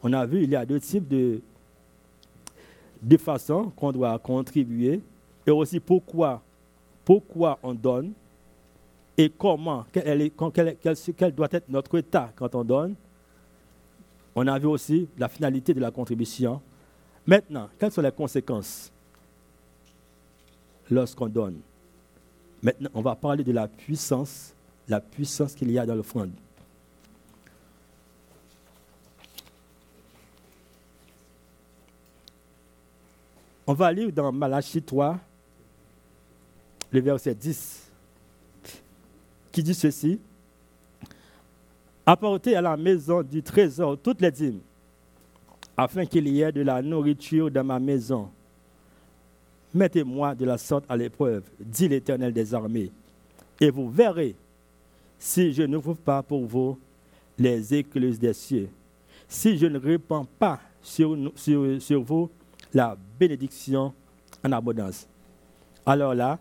On 0.01 0.13
a 0.13 0.25
vu, 0.25 0.43
il 0.43 0.49
y 0.49 0.55
a 0.55 0.65
deux 0.65 0.79
types 0.79 1.07
de, 1.07 1.41
de 3.01 3.17
façons 3.17 3.71
qu'on 3.75 3.91
doit 3.91 4.17
contribuer 4.19 5.01
et 5.45 5.51
aussi 5.51 5.79
pourquoi 5.79 6.41
pourquoi 7.07 7.57
on 7.63 7.73
donne 7.73 8.11
et 9.17 9.29
comment, 9.29 9.85
quel, 9.93 10.29
doit 11.33 11.47
être 11.51 11.69
notre 11.69 11.97
état 11.97 12.33
quand 12.35 12.53
on 12.53 12.65
donne. 12.65 12.95
On 14.35 14.45
a 14.45 14.59
vu 14.59 14.65
aussi 14.65 15.07
la 15.17 15.29
finalité 15.29 15.73
de 15.73 15.79
la 15.79 15.89
contribution. 15.89 16.61
Maintenant, 17.25 17.69
quelles 17.79 17.93
sont 17.93 18.01
les 18.01 18.11
conséquences 18.11 18.91
lorsqu'on 20.91 21.27
donne? 21.29 21.61
Maintenant, 22.61 22.89
on 22.93 23.01
va 23.01 23.15
parler 23.15 23.45
de 23.45 23.53
la 23.53 23.69
puissance, 23.69 24.53
la 24.89 24.99
puissance 24.99 25.55
qu'il 25.55 25.71
y 25.71 25.79
a 25.79 25.85
dans 25.85 25.95
l'offrande. 25.95 26.31
On 33.65 33.73
va 33.73 33.93
lire 33.93 34.11
dans 34.11 34.33
Malachie 34.33 34.81
3, 34.81 35.17
le 36.91 36.99
verset 37.01 37.35
10, 37.35 37.91
qui 39.51 39.63
dit 39.63 39.73
ceci. 39.73 40.19
Apportez 42.05 42.55
à 42.55 42.61
la 42.61 42.77
maison 42.77 43.21
du 43.21 43.43
trésor 43.43 43.97
toutes 44.01 44.21
les 44.21 44.31
dîmes, 44.31 44.61
afin 45.75 46.05
qu'il 46.05 46.27
y 46.27 46.41
ait 46.41 46.51
de 46.51 46.61
la 46.61 46.81
nourriture 46.81 47.51
dans 47.51 47.65
ma 47.65 47.79
maison. 47.79 48.29
Mettez-moi 49.73 50.33
de 50.33 50.45
la 50.45 50.57
sorte 50.57 50.85
à 50.87 50.95
l'épreuve, 50.95 51.43
dit 51.59 51.89
l'Éternel 51.89 52.31
des 52.31 52.53
armées, 52.53 52.91
et 53.59 53.69
vous 53.69 53.89
verrez 53.89 54.35
si 55.19 55.51
je 55.51 55.63
n'ouvre 55.63 55.95
pas 55.95 56.23
pour 56.23 56.45
vous 56.45 56.79
les 57.37 57.73
écluses 57.73 58.19
des 58.19 58.33
cieux, 58.33 58.69
si 59.27 59.57
je 59.57 59.65
ne 59.65 59.77
répands 59.77 60.25
pas 60.39 60.61
sur, 60.81 61.17
sur, 61.35 61.81
sur 61.81 62.01
vous 62.01 62.29
la 62.73 62.97
bénédiction 63.19 63.93
en 64.43 64.51
abondance. 64.51 65.07
Alors 65.85 66.15
là, 66.15 66.39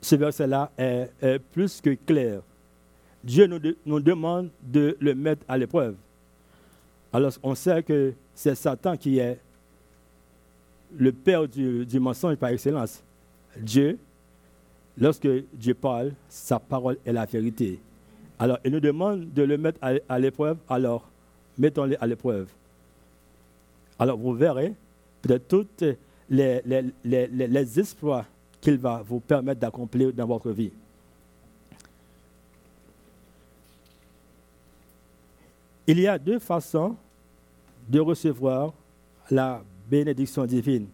ce 0.00 0.16
verset-là 0.16 0.70
est, 0.78 1.38
plus 1.52 1.80
que 1.80 1.94
clair. 1.94 2.40
Dieu 3.22 3.46
nous, 3.46 4.00
demande 4.00 4.50
de 4.62 4.96
le 5.00 5.14
mettre 5.14 5.44
à 5.46 5.58
l'épreuve. 5.58 5.94
Alors 7.12 7.32
on 7.42 7.54
sait 7.54 7.82
que 7.82 8.14
c'est 8.34 8.54
Satan 8.54 8.96
qui 8.96 9.18
est 9.18 9.38
le 10.96 11.12
père 11.12 11.46
du, 11.46 11.86
mensonge 12.00 12.36
par 12.36 12.50
excellence. 12.50 13.02
Dieu, 13.58 13.98
lorsque 14.96 15.28
Dieu 15.52 15.74
parle, 15.74 16.12
sa 16.28 16.58
parole 16.58 16.96
est 17.04 17.12
la 17.12 17.26
vérité. 17.26 17.80
Alors 18.38 18.58
il 18.64 18.72
nous 18.72 18.80
demande 18.80 19.32
de 19.32 19.42
le 19.42 19.58
mettre 19.58 19.78
à, 19.82 20.18
l'épreuve, 20.18 20.56
alors 20.68 21.06
mettons-le 21.58 22.02
à 22.02 22.06
l'épreuve. 22.06 22.48
Alors 23.98 24.16
vous 24.16 24.32
verrez 24.32 24.72
peut-être 25.20 25.46
tous 25.48 25.66
les, 26.30 26.62
les, 27.04 27.78
qu'il 28.60 28.76
va 28.78 29.02
vous 29.06 29.20
permettre 29.20 29.60
d'accomplir 29.60 30.12
dans 30.12 30.26
votre 30.26 30.50
vie. 30.50 30.72
Il 35.86 35.98
y 35.98 36.06
a 36.06 36.18
deux 36.18 36.38
façons 36.38 36.94
de 37.88 37.98
recevoir 37.98 38.72
la 39.30 39.62
bénédiction 39.88 40.44
divine. 40.44 40.86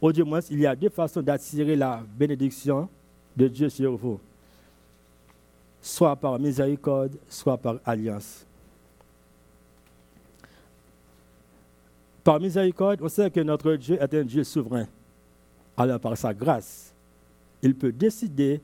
Au 0.00 0.10
du 0.10 0.24
moins, 0.24 0.40
il 0.50 0.60
y 0.60 0.66
a 0.66 0.74
deux 0.74 0.88
façons 0.88 1.20
d'attirer 1.20 1.76
la 1.76 2.02
bénédiction 2.16 2.88
de 3.36 3.46
Dieu 3.46 3.68
sur 3.68 3.96
vous. 3.96 4.18
Soit 5.82 6.16
par 6.16 6.38
miséricorde, 6.38 7.16
soit 7.28 7.56
par 7.56 7.76
alliance. 7.84 8.44
Par 12.24 12.40
miséricorde, 12.40 13.00
on 13.02 13.08
sait 13.08 13.30
que 13.30 13.40
notre 13.40 13.74
Dieu 13.74 13.98
est 14.00 14.14
un 14.14 14.24
Dieu 14.24 14.44
souverain 14.44 14.86
alors 15.80 15.98
par 15.98 16.16
sa 16.16 16.34
grâce, 16.34 16.92
il 17.62 17.74
peut 17.74 17.92
décider 17.92 18.60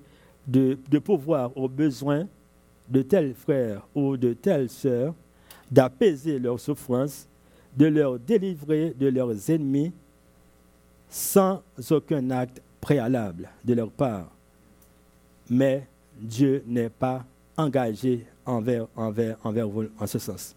de, 0.46 0.76
pouvoir 0.98 1.56
aux 1.56 1.68
besoins 1.68 2.26
de 2.88 3.00
tels 3.00 3.34
frères 3.34 3.86
ou 3.94 4.18
de 4.18 4.34
telles 4.34 4.68
sœurs, 4.68 5.14
d'apaiser 5.70 6.38
leurs 6.38 6.60
souffrances, 6.60 7.26
de 7.74 7.86
leur 7.86 8.18
délivrer 8.18 8.94
de 8.98 9.08
leurs 9.08 9.50
ennemis 9.50 9.92
sans 11.08 11.62
aucun 11.90 12.30
acte 12.30 12.60
préalable 12.80 13.48
de 13.64 13.72
leur 13.72 13.90
part. 13.90 14.30
Mais 15.48 15.86
Dieu 16.20 16.62
n'est 16.66 16.90
pas 16.90 17.24
engagé 17.56 18.26
envers, 18.44 18.86
envers, 18.94 19.38
envers 19.42 19.68
vous 19.68 19.84
en 19.98 20.06
ce 20.06 20.18
sens. 20.18 20.54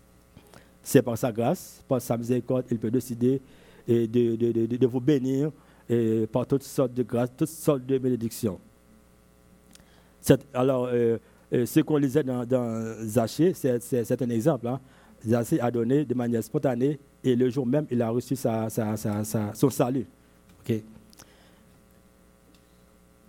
C'est 0.84 1.02
par 1.02 1.18
sa 1.18 1.32
grâce, 1.32 1.82
par 1.88 2.02
sa 2.02 2.18
miséricorde, 2.18 2.66
il 2.70 2.78
peut 2.78 2.92
décider 2.92 3.42
de, 3.88 4.06
de, 4.06 4.36
de, 4.36 4.76
de 4.76 4.88
vous 4.88 5.00
bénir 5.00 5.52
et 5.90 6.28
par 6.32 6.46
toutes 6.46 6.64
sortes 6.64 6.94
de 6.94 7.04
grâces, 7.04 7.32
toutes 7.36 7.50
sortes 7.50 7.86
de 7.86 7.98
bénédictions. 7.98 8.60
alors, 10.54 10.90
euh, 10.92 11.18
ce 11.52 11.80
qu'on 11.80 11.98
lisait 11.98 12.24
dans, 12.24 12.46
dans 12.46 12.96
Zachée, 13.04 13.54
c'est 13.54 14.22
un 14.22 14.30
exemple. 14.30 14.68
Hein. 14.68 14.80
Zachée 15.26 15.60
a 15.60 15.72
donné 15.72 16.06
de 16.06 16.14
manière 16.14 16.44
spontanée 16.44 17.00
et 17.24 17.36
le 17.36 17.50
jour 17.50 17.66
même, 17.66 17.86
il 17.90 18.02
a 18.02 18.10
reçu 18.10 18.36
son 18.36 19.70
salut. 19.70 20.06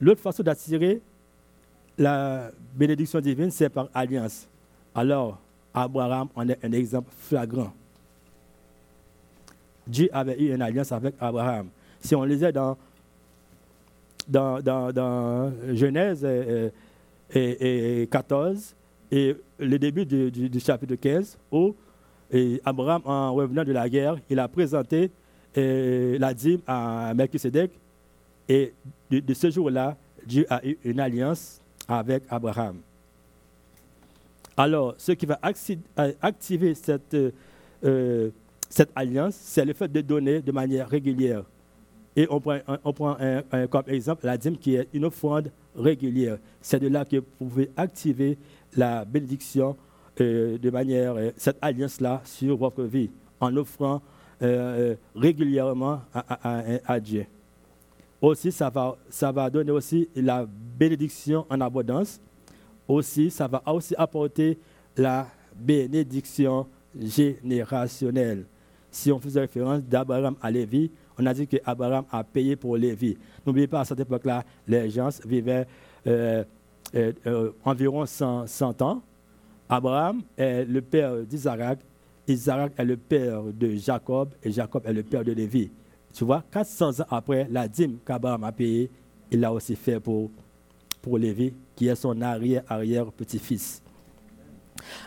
L'autre 0.00 0.20
façon 0.20 0.42
d'attirer 0.42 1.00
la 1.98 2.50
bénédiction 2.74 3.20
divine, 3.20 3.50
c'est 3.50 3.68
par 3.68 3.88
alliance. 3.92 4.46
Alors, 4.94 5.38
Abraham 5.74 6.28
en 6.34 6.48
est 6.48 6.58
un 6.64 6.72
exemple 6.72 7.10
flagrant. 7.18 7.72
Dieu 9.86 10.08
avait 10.12 10.40
eu 10.40 10.54
une 10.54 10.62
alliance 10.62 10.92
avec 10.92 11.14
Abraham. 11.20 11.68
Si 12.00 12.14
on 12.14 12.24
lisait 12.24 12.52
dans, 12.52 12.76
dans, 14.28 14.60
dans, 14.62 15.52
Genèse 15.72 16.24
et, 16.24 18.02
et, 18.02 18.06
14 18.06 18.74
et 19.12 19.36
le 19.58 19.78
début 19.78 20.06
du, 20.06 20.60
chapitre 20.60 20.94
15, 20.94 21.38
où 21.52 21.74
Abraham, 22.64 23.02
en 23.04 23.34
revenant 23.34 23.64
de 23.64 23.72
la 23.72 23.88
guerre, 23.88 24.16
il 24.28 24.38
a 24.38 24.48
présenté 24.48 25.10
la 25.54 26.34
dîme 26.34 26.60
à 26.66 27.12
Melchizedek. 27.14 27.72
Et 28.48 28.72
de 29.10 29.34
ce 29.34 29.50
jour-là, 29.50 29.96
Dieu 30.26 30.46
a 30.48 30.64
eu 30.66 30.78
une 30.84 31.00
alliance 31.00 31.60
avec 31.88 32.24
Abraham. 32.28 32.78
Alors, 34.56 34.94
ce 34.98 35.12
qui 35.12 35.26
va 35.26 35.38
activer 36.20 36.74
cette, 36.74 37.16
euh, 37.84 38.30
cette 38.68 38.90
alliance, 38.94 39.34
c'est 39.34 39.64
le 39.64 39.72
fait 39.72 39.88
de 39.88 40.00
donner 40.00 40.40
de 40.40 40.52
manière 40.52 40.88
régulière. 40.88 41.44
Et 42.16 42.26
on 42.28 42.40
prend, 42.40 43.16
un, 43.20 43.66
comme 43.68 43.84
exemple 43.86 44.26
la 44.26 44.36
dîme 44.36 44.56
qui 44.56 44.74
est 44.74 44.88
une 44.92 45.04
offrande 45.04 45.50
régulière. 45.76 46.38
C'est 46.60 46.80
de 46.80 46.88
là 46.88 47.04
que 47.04 47.16
vous 47.16 47.48
pouvez 47.48 47.70
activer 47.76 48.36
la 48.76 49.04
bénédiction 49.04 49.76
euh, 50.20 50.58
de 50.58 50.70
manière, 50.70 51.14
euh, 51.14 51.30
cette 51.36 51.58
alliance-là 51.62 52.20
sur 52.24 52.56
votre 52.56 52.82
vie, 52.82 53.10
en 53.40 53.56
offrant 53.56 54.02
régulièrement 55.14 56.00
à, 56.14 56.62
à, 56.86 56.98
Dieu. 56.98 57.26
Aussi, 58.22 58.50
ça 58.50 58.70
va, 58.70 58.96
ça 59.10 59.30
va 59.30 59.50
donner 59.50 59.70
aussi 59.70 60.08
la 60.16 60.46
bénédiction 60.46 61.44
en 61.50 61.60
abondance 61.60 62.18
aussi, 62.90 63.30
ça 63.30 63.46
va 63.46 63.62
aussi 63.66 63.94
apporter 63.96 64.58
la 64.96 65.26
bénédiction 65.54 66.66
générationnelle. 66.98 68.44
Si 68.90 69.12
on 69.12 69.20
faisait 69.20 69.40
référence 69.40 69.82
d'Abraham 69.82 70.34
à 70.42 70.50
Lévi, 70.50 70.90
on 71.20 71.26
a 71.26 71.34
dit 71.34 71.46
qu'Abraham 71.46 72.04
a 72.10 72.24
payé 72.24 72.56
pour 72.56 72.76
Lévi. 72.76 73.16
N'oubliez 73.46 73.66
pas, 73.66 73.80
à 73.80 73.84
cette 73.84 74.00
époque-là, 74.00 74.44
les 74.66 74.88
gens 74.90 75.10
vivaient 75.26 75.66
euh, 76.06 76.42
euh, 76.94 77.12
euh, 77.26 77.50
environ 77.64 78.06
100, 78.06 78.82
ans. 78.82 79.02
Abraham 79.68 80.22
est 80.36 80.64
le 80.64 80.80
père 80.80 81.16
d'Isaac, 81.22 81.78
Isaac 82.26 82.72
est 82.76 82.84
le 82.84 82.96
père 82.96 83.42
de 83.42 83.76
Jacob, 83.76 84.30
et 84.42 84.50
Jacob 84.50 84.82
est 84.86 84.92
le 84.92 85.02
père 85.02 85.24
de 85.24 85.32
Lévi. 85.32 85.70
Tu 86.12 86.24
vois, 86.24 86.42
400 86.50 87.00
ans 87.00 87.06
après, 87.10 87.46
la 87.50 87.68
dîme 87.68 87.98
qu'Abraham 88.04 88.44
a 88.44 88.52
payée, 88.52 88.90
il 89.30 89.40
l'a 89.40 89.52
aussi 89.52 89.76
fait 89.76 90.00
pour, 90.00 90.30
pour 91.02 91.18
Lévi, 91.18 91.52
qui 91.76 91.86
est 91.86 91.94
son 91.94 92.20
arrière-arrière-petit-fils. 92.20 93.82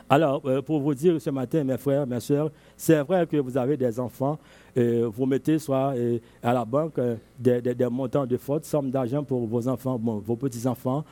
Alors, 0.10 0.42
euh, 0.46 0.62
pour 0.62 0.80
vous 0.80 0.94
dire 0.94 1.20
ce 1.22 1.30
matin, 1.30 1.64
mes 1.64 1.78
frères, 1.78 2.06
mes 2.08 2.20
soeurs, 2.20 2.52
c'est 2.78 3.02
vrai 3.02 3.26
que 3.28 3.38
vous 3.38 3.58
avez 3.58 3.78
des 3.78 4.00
enfants, 4.00 4.38
euh, 4.78 5.10
vous 5.14 5.26
mettez 5.26 5.60
soit 5.60 5.94
euh, 5.96 6.20
à 6.42 6.54
la 6.54 6.66
banque 6.66 7.00
des, 7.40 7.62
montants 7.92 8.26
de 8.26 8.38
forte 8.38 8.66
somme 8.66 8.90
d'argent 8.92 9.24
pour 9.24 9.46
vos 9.46 9.68
enfants, 9.68 9.98
vos 9.98 10.36
petits-enfants. 10.36 11.04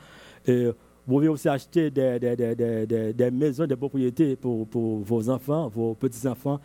vous 0.46 0.72
pouvez 1.06 1.28
aussi 1.28 1.48
acheter 1.48 1.90
des, 1.90 3.30
maisons, 3.32 3.66
des 3.66 3.76
propriétés 3.76 4.36
pour, 4.36 4.66
pour, 4.66 5.00
vos 5.00 5.28
enfants, 5.28 5.68
vos 5.68 5.94
petits-enfants. 5.94 6.60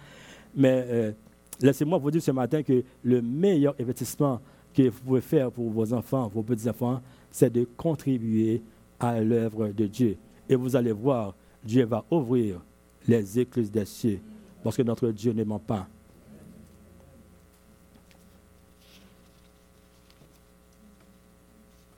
Mais 0.56 1.14
laissez-moi 1.62 1.98
vous 1.98 2.12
dire 2.12 2.22
ce 2.22 2.32
matin 2.32 2.64
que 2.64 2.84
le 3.04 3.22
meilleur 3.22 3.76
investissement 3.80 4.40
que 4.74 4.84
vous 4.90 5.02
pouvez 5.06 5.22
faire 5.22 5.52
pour 5.52 5.70
vos 5.70 5.92
enfants, 5.94 6.28
vos 6.34 6.44
petits-enfants, 6.44 7.02
c'est 7.32 7.52
de 7.52 7.68
contribuer 7.78 8.62
à 9.00 9.20
l'œuvre 9.22 9.70
de 9.70 9.88
Dieu. 9.88 10.18
Et 10.50 10.56
vous 10.56 10.76
allez 10.76 10.92
voir, 10.92 11.36
Dieu 11.63 11.86
va 11.86 12.04
ouvrir 12.10 12.62
les 13.08 13.39
écluses 13.39 13.72
des 13.72 13.86
cieux, 13.86 14.20
parce 14.63 14.76
que 14.78 14.84
notre 14.84 15.10
Dieu 15.10 15.34
ne 15.34 15.43
ment 15.43 15.60
pas. 15.60 15.88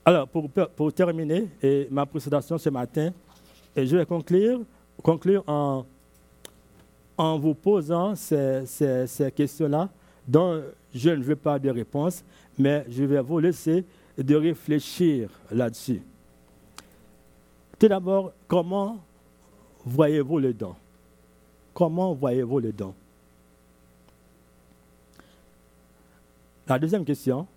Alors, 0.06 0.28
pour, 0.28 0.50
pour 0.50 0.92
terminer 0.92 1.50
et 1.62 1.88
ma 1.92 2.06
présentation 2.06 2.58
ce 2.58 2.70
matin, 2.70 3.12
je 3.76 3.96
vais 3.96 4.06
conclure, 4.06 4.62
conclure 5.04 5.44
en, 5.46 5.86
en 7.16 7.38
vous 7.38 7.54
posant 7.54 8.16
ces, 8.16 8.66
ces, 8.66 9.06
ces 9.06 9.32
questions-là, 9.32 9.88
dont 10.28 10.64
je 10.94 11.12
ne 11.12 11.24
veux 11.24 11.36
pas 11.36 11.60
de 11.60 11.70
réponse, 11.70 12.24
mais 12.58 12.86
je 12.90 13.04
vais 13.04 13.22
vous 13.22 13.40
laisser 13.40 13.86
de 14.18 14.36
réfléchir 14.36 15.30
là-dessus. 15.52 16.02
Tout 17.78 17.88
d'abord, 17.88 18.34
comment 18.48 18.98
voyez-vous 19.86 20.40
le 20.40 20.54
don? 20.54 20.76
Comment 21.74 22.14
voyez-vous 22.14 22.60
le 22.60 22.72
don? 22.72 22.94
La 26.68 26.78
deuxième 26.78 27.06
question, 27.06 27.48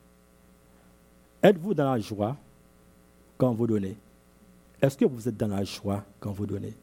êtes-vous 1.42 1.74
dans 1.74 1.92
la 1.92 1.98
joie 1.98 2.36
quand 3.36 3.52
vous 3.52 3.66
donnez? 3.66 3.96
Est-ce 4.80 4.96
que 4.96 5.04
vous 5.04 5.28
êtes 5.28 5.36
dans 5.36 5.48
la 5.48 5.64
joie 5.64 6.04
quand 6.18 6.32
vous 6.32 6.46
donnez? 6.46 6.74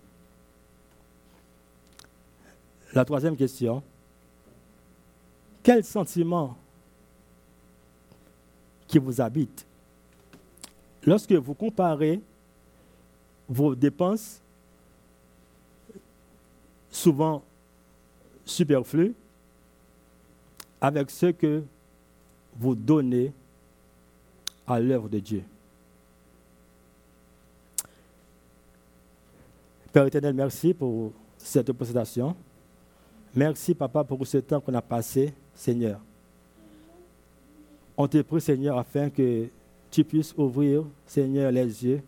La 2.94 3.06
troisième 3.06 3.36
question, 3.36 3.84
quel 5.64 5.84
sentiment 5.84 6.58
qui 8.88 8.98
vous 8.98 9.22
habite? 9.22 9.66
Lorsque 11.04 11.32
vous 11.32 11.54
comparez 11.54 12.22
vos 13.48 13.76
dépenses, 13.76 14.42
souvent 16.90 17.44
superflues, 18.46 19.14
avec 20.82 21.10
ce 21.12 21.28
que 21.28 21.64
vous 22.58 22.76
donnez 22.76 23.32
à 24.66 24.80
l'œuvre 24.80 25.10
de 25.10 25.20
Dieu. 25.20 25.44
Père 29.92 30.06
éternel, 30.06 30.34
merci 30.36 30.74
pour 30.74 31.12
cette 31.38 31.72
présentation. 31.72 32.36
Merci, 33.36 33.74
Papa, 33.74 34.04
pour 34.04 34.26
ce 34.26 34.38
temps 34.38 34.60
qu'on 34.60 34.74
a 34.74 34.82
passé, 34.82 35.34
Seigneur. 35.54 36.00
On 37.98 38.08
te 38.08 38.22
prie, 38.22 38.42
Seigneur, 38.42 38.78
afin 38.78 39.10
que 39.10 39.48
tu 39.92 40.04
puisses 40.04 40.34
ouvrir, 40.38 40.84
Seigneur, 41.06 41.52
les 41.52 41.86
yeux 41.86 42.02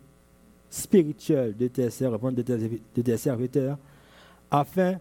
spirituel 0.70 1.56
de 1.56 1.68
tes 1.68 1.90
servants, 1.90 2.32
de 2.32 2.42
tes, 3.02 3.16
serviteurs, 3.16 3.76
afin 4.52 5.00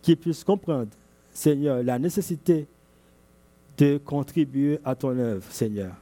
qu'ils 0.00 0.16
puissent 0.16 0.42
comprendre, 0.42 0.90
Seigneur, 1.32 1.82
la 1.82 1.98
nécessité 1.98 2.66
de 3.76 3.98
contribuer 3.98 4.80
à 4.82 4.94
ton 4.94 5.16
œuvre, 5.18 5.44
Seigneur. 5.52 5.94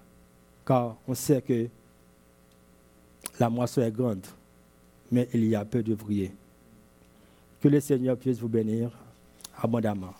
Car 0.65 0.97
on 1.09 1.15
sait 1.15 1.43
que 1.43 1.67
la 3.41 3.51
moisson 3.51 3.83
est 3.83 3.91
grande, 3.91 4.25
mais 5.11 5.29
il 5.35 5.45
y 5.47 5.57
a 5.57 5.65
peu 5.65 5.83
d'ouvriers. 5.83 6.33
Que 7.61 7.69
le 7.69 7.81
Seigneur 7.81 8.17
puisse 8.17 8.39
vous 8.39 8.49
bénir 8.49 8.91
abondamment. 9.61 10.15